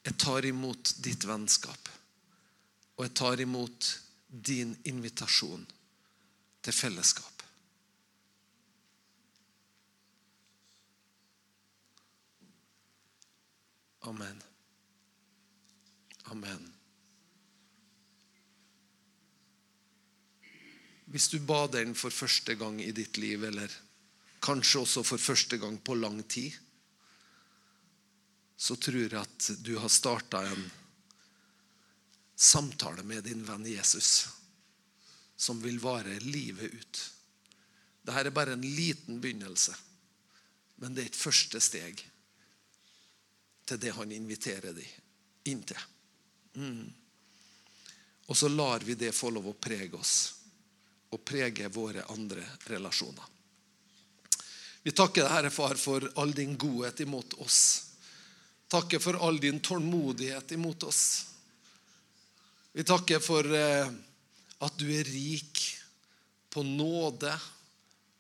Jeg 0.08 0.16
tar 0.18 0.46
imot 0.48 0.94
ditt 1.04 1.26
vennskap, 1.28 1.90
og 2.96 3.06
jeg 3.06 3.14
tar 3.20 3.44
imot 3.44 3.90
din 4.30 4.72
invitasjon 4.90 5.66
til 6.64 6.74
fellesskap. 6.74 7.39
Amen. 14.08 14.44
Amen. 16.24 16.74
Hvis 21.10 21.28
du 21.28 21.40
ba 21.42 21.66
den 21.68 21.96
for 21.98 22.14
første 22.14 22.56
gang 22.56 22.80
i 22.82 22.92
ditt 22.96 23.18
liv, 23.18 23.44
eller 23.44 23.74
kanskje 24.46 24.84
også 24.84 25.04
for 25.04 25.22
første 25.22 25.58
gang 25.58 25.80
på 25.84 25.98
lang 25.98 26.22
tid, 26.30 26.54
så 28.60 28.76
tror 28.76 29.00
jeg 29.02 29.16
at 29.18 29.50
du 29.64 29.78
har 29.80 29.90
starta 29.90 30.44
en 30.46 30.66
samtale 32.40 33.04
med 33.04 33.26
din 33.28 33.42
venn 33.48 33.66
Jesus 33.68 34.28
som 35.40 35.62
vil 35.64 35.80
vare 35.80 36.20
livet 36.24 36.76
ut. 36.76 37.02
Dette 38.04 38.28
er 38.28 38.36
bare 38.36 38.56
en 38.56 38.64
liten 38.64 39.20
begynnelse, 39.24 39.76
men 40.84 40.96
det 40.96 41.04
er 41.04 41.12
et 41.12 41.20
første 41.20 41.62
steg 41.64 42.04
til 43.70 43.82
det 43.82 43.94
han 43.96 44.12
inviterer 44.12 44.74
dem 44.74 45.52
inn 45.52 45.62
til. 45.64 45.84
Mm. 46.58 46.88
Og 48.30 48.38
så 48.38 48.50
lar 48.50 48.84
vi 48.86 48.98
det 48.98 49.14
få 49.16 49.32
lov 49.34 49.50
å 49.50 49.58
prege 49.58 49.98
oss 49.98 50.16
og 51.10 51.24
prege 51.26 51.70
våre 51.74 52.04
andre 52.14 52.44
relasjoner. 52.70 53.26
Vi 54.84 54.94
takker 54.96 55.24
deg, 55.24 55.32
Herre 55.32 55.52
Far, 55.54 55.78
for 55.78 56.06
all 56.22 56.32
din 56.34 56.56
godhet 56.58 57.02
imot 57.04 57.34
oss. 57.44 57.62
Takker 58.70 59.02
for 59.02 59.18
all 59.26 59.40
din 59.42 59.60
tålmodighet 59.66 60.54
imot 60.56 60.86
oss. 60.86 61.02
Vi 62.72 62.86
takker 62.86 63.20
for 63.20 63.50
eh, 63.58 63.90
at 64.62 64.78
du 64.78 64.86
er 64.94 65.10
rik 65.10 65.64
på 66.54 66.64
nåde 66.64 67.34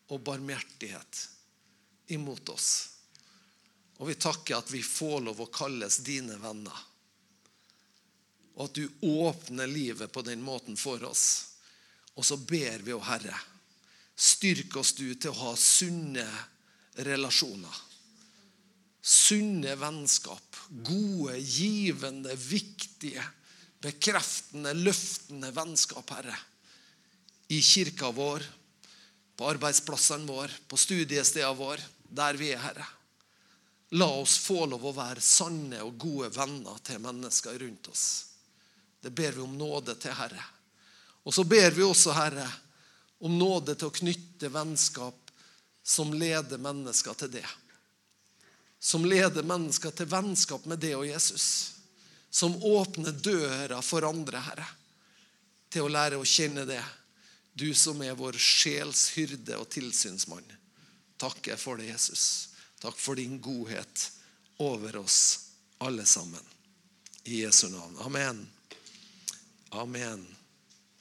og 0.10 0.24
barmhjertighet 0.26 1.22
imot 2.18 2.50
oss. 2.50 2.70
Og 4.00 4.08
vi 4.08 4.16
takker 4.16 4.60
at 4.60 4.72
vi 4.72 4.82
får 4.84 5.26
lov 5.28 5.41
å 5.43 5.50
kalles 5.52 6.00
dine 6.08 6.38
venner. 6.39 6.86
Og 8.56 8.68
at 8.68 8.76
du 8.76 8.86
åpner 9.08 9.68
livet 9.68 10.12
på 10.12 10.24
den 10.24 10.41
måten 10.43 10.80
for 10.80 11.04
oss. 11.08 11.26
Og 12.16 12.26
så 12.28 12.36
ber 12.39 12.84
vi, 12.84 12.95
å 12.95 13.04
Herre, 13.04 13.36
styrk 14.20 14.76
oss 14.80 14.93
du 14.97 15.08
til 15.16 15.32
å 15.32 15.39
ha 15.45 15.54
sunne 15.60 16.26
relasjoner. 17.08 17.76
Sunne 19.00 19.76
vennskap. 19.80 20.60
Gode, 20.70 21.38
givende, 21.39 22.36
viktige, 22.36 23.24
bekreftende, 23.84 24.76
løftende 24.76 25.52
vennskap, 25.56 26.16
Herre. 26.18 26.36
I 27.50 27.62
kirka 27.64 28.12
vår, 28.16 28.43
på 29.39 29.47
arbeidsplassene 29.47 30.28
våre, 30.28 30.52
på 30.68 30.78
studiestedene 30.80 31.56
våre, 31.56 31.84
der 32.12 32.39
vi 32.39 32.52
er, 32.52 32.64
Herre. 32.64 32.88
La 33.90 34.06
oss 34.06 34.38
få 34.38 34.66
lov 34.70 34.86
å 34.86 34.94
være 34.94 35.22
sanne 35.24 35.82
og 35.82 35.98
gode 35.98 36.30
venner 36.36 36.78
til 36.86 37.02
mennesker 37.02 37.58
rundt 37.60 37.90
oss. 37.90 38.06
Det 39.02 39.10
ber 39.10 39.32
vi 39.32 39.42
om 39.42 39.58
nåde 39.58 39.96
til, 39.98 40.14
Herre. 40.14 40.44
Og 41.24 41.34
så 41.34 41.44
ber 41.44 41.72
vi 41.74 41.84
også, 41.84 42.14
Herre, 42.14 42.46
om 43.20 43.38
nåde 43.40 43.76
til 43.76 43.90
å 43.90 43.96
knytte 43.96 44.52
vennskap 44.54 45.32
som 45.84 46.14
leder 46.14 46.62
mennesker 46.62 47.18
til 47.18 47.32
det. 47.40 47.48
Som 48.80 49.08
leder 49.10 49.44
mennesker 49.44 49.92
til 49.96 50.08
vennskap 50.12 50.68
med 50.70 50.80
det 50.84 50.94
og 50.96 51.08
Jesus. 51.08 51.48
Som 52.30 52.56
åpner 52.64 53.12
døra 53.12 53.82
for 53.82 54.06
andre, 54.08 54.44
Herre, 54.46 54.68
til 55.74 55.88
å 55.88 55.92
lære 55.92 56.20
å 56.20 56.28
kjenne 56.28 56.68
det. 56.70 56.84
Du 57.58 57.74
som 57.74 58.00
er 58.06 58.16
vår 58.16 58.38
sjels 58.38 59.10
hyrde 59.18 59.58
og 59.58 59.68
tilsynsmann. 59.74 60.46
Takker 61.20 61.58
for 61.60 61.82
det, 61.82 61.90
Jesus. 61.90 62.49
Takk 62.80 62.98
for 62.98 63.16
din 63.16 63.42
godhet 63.42 64.12
over 64.58 64.96
oss 64.96 65.50
alle 65.78 66.06
sammen. 66.06 66.44
I 67.24 67.42
Jesu 67.42 67.70
navn. 67.70 67.98
Amen. 67.98 68.50
Amen. 69.70 70.39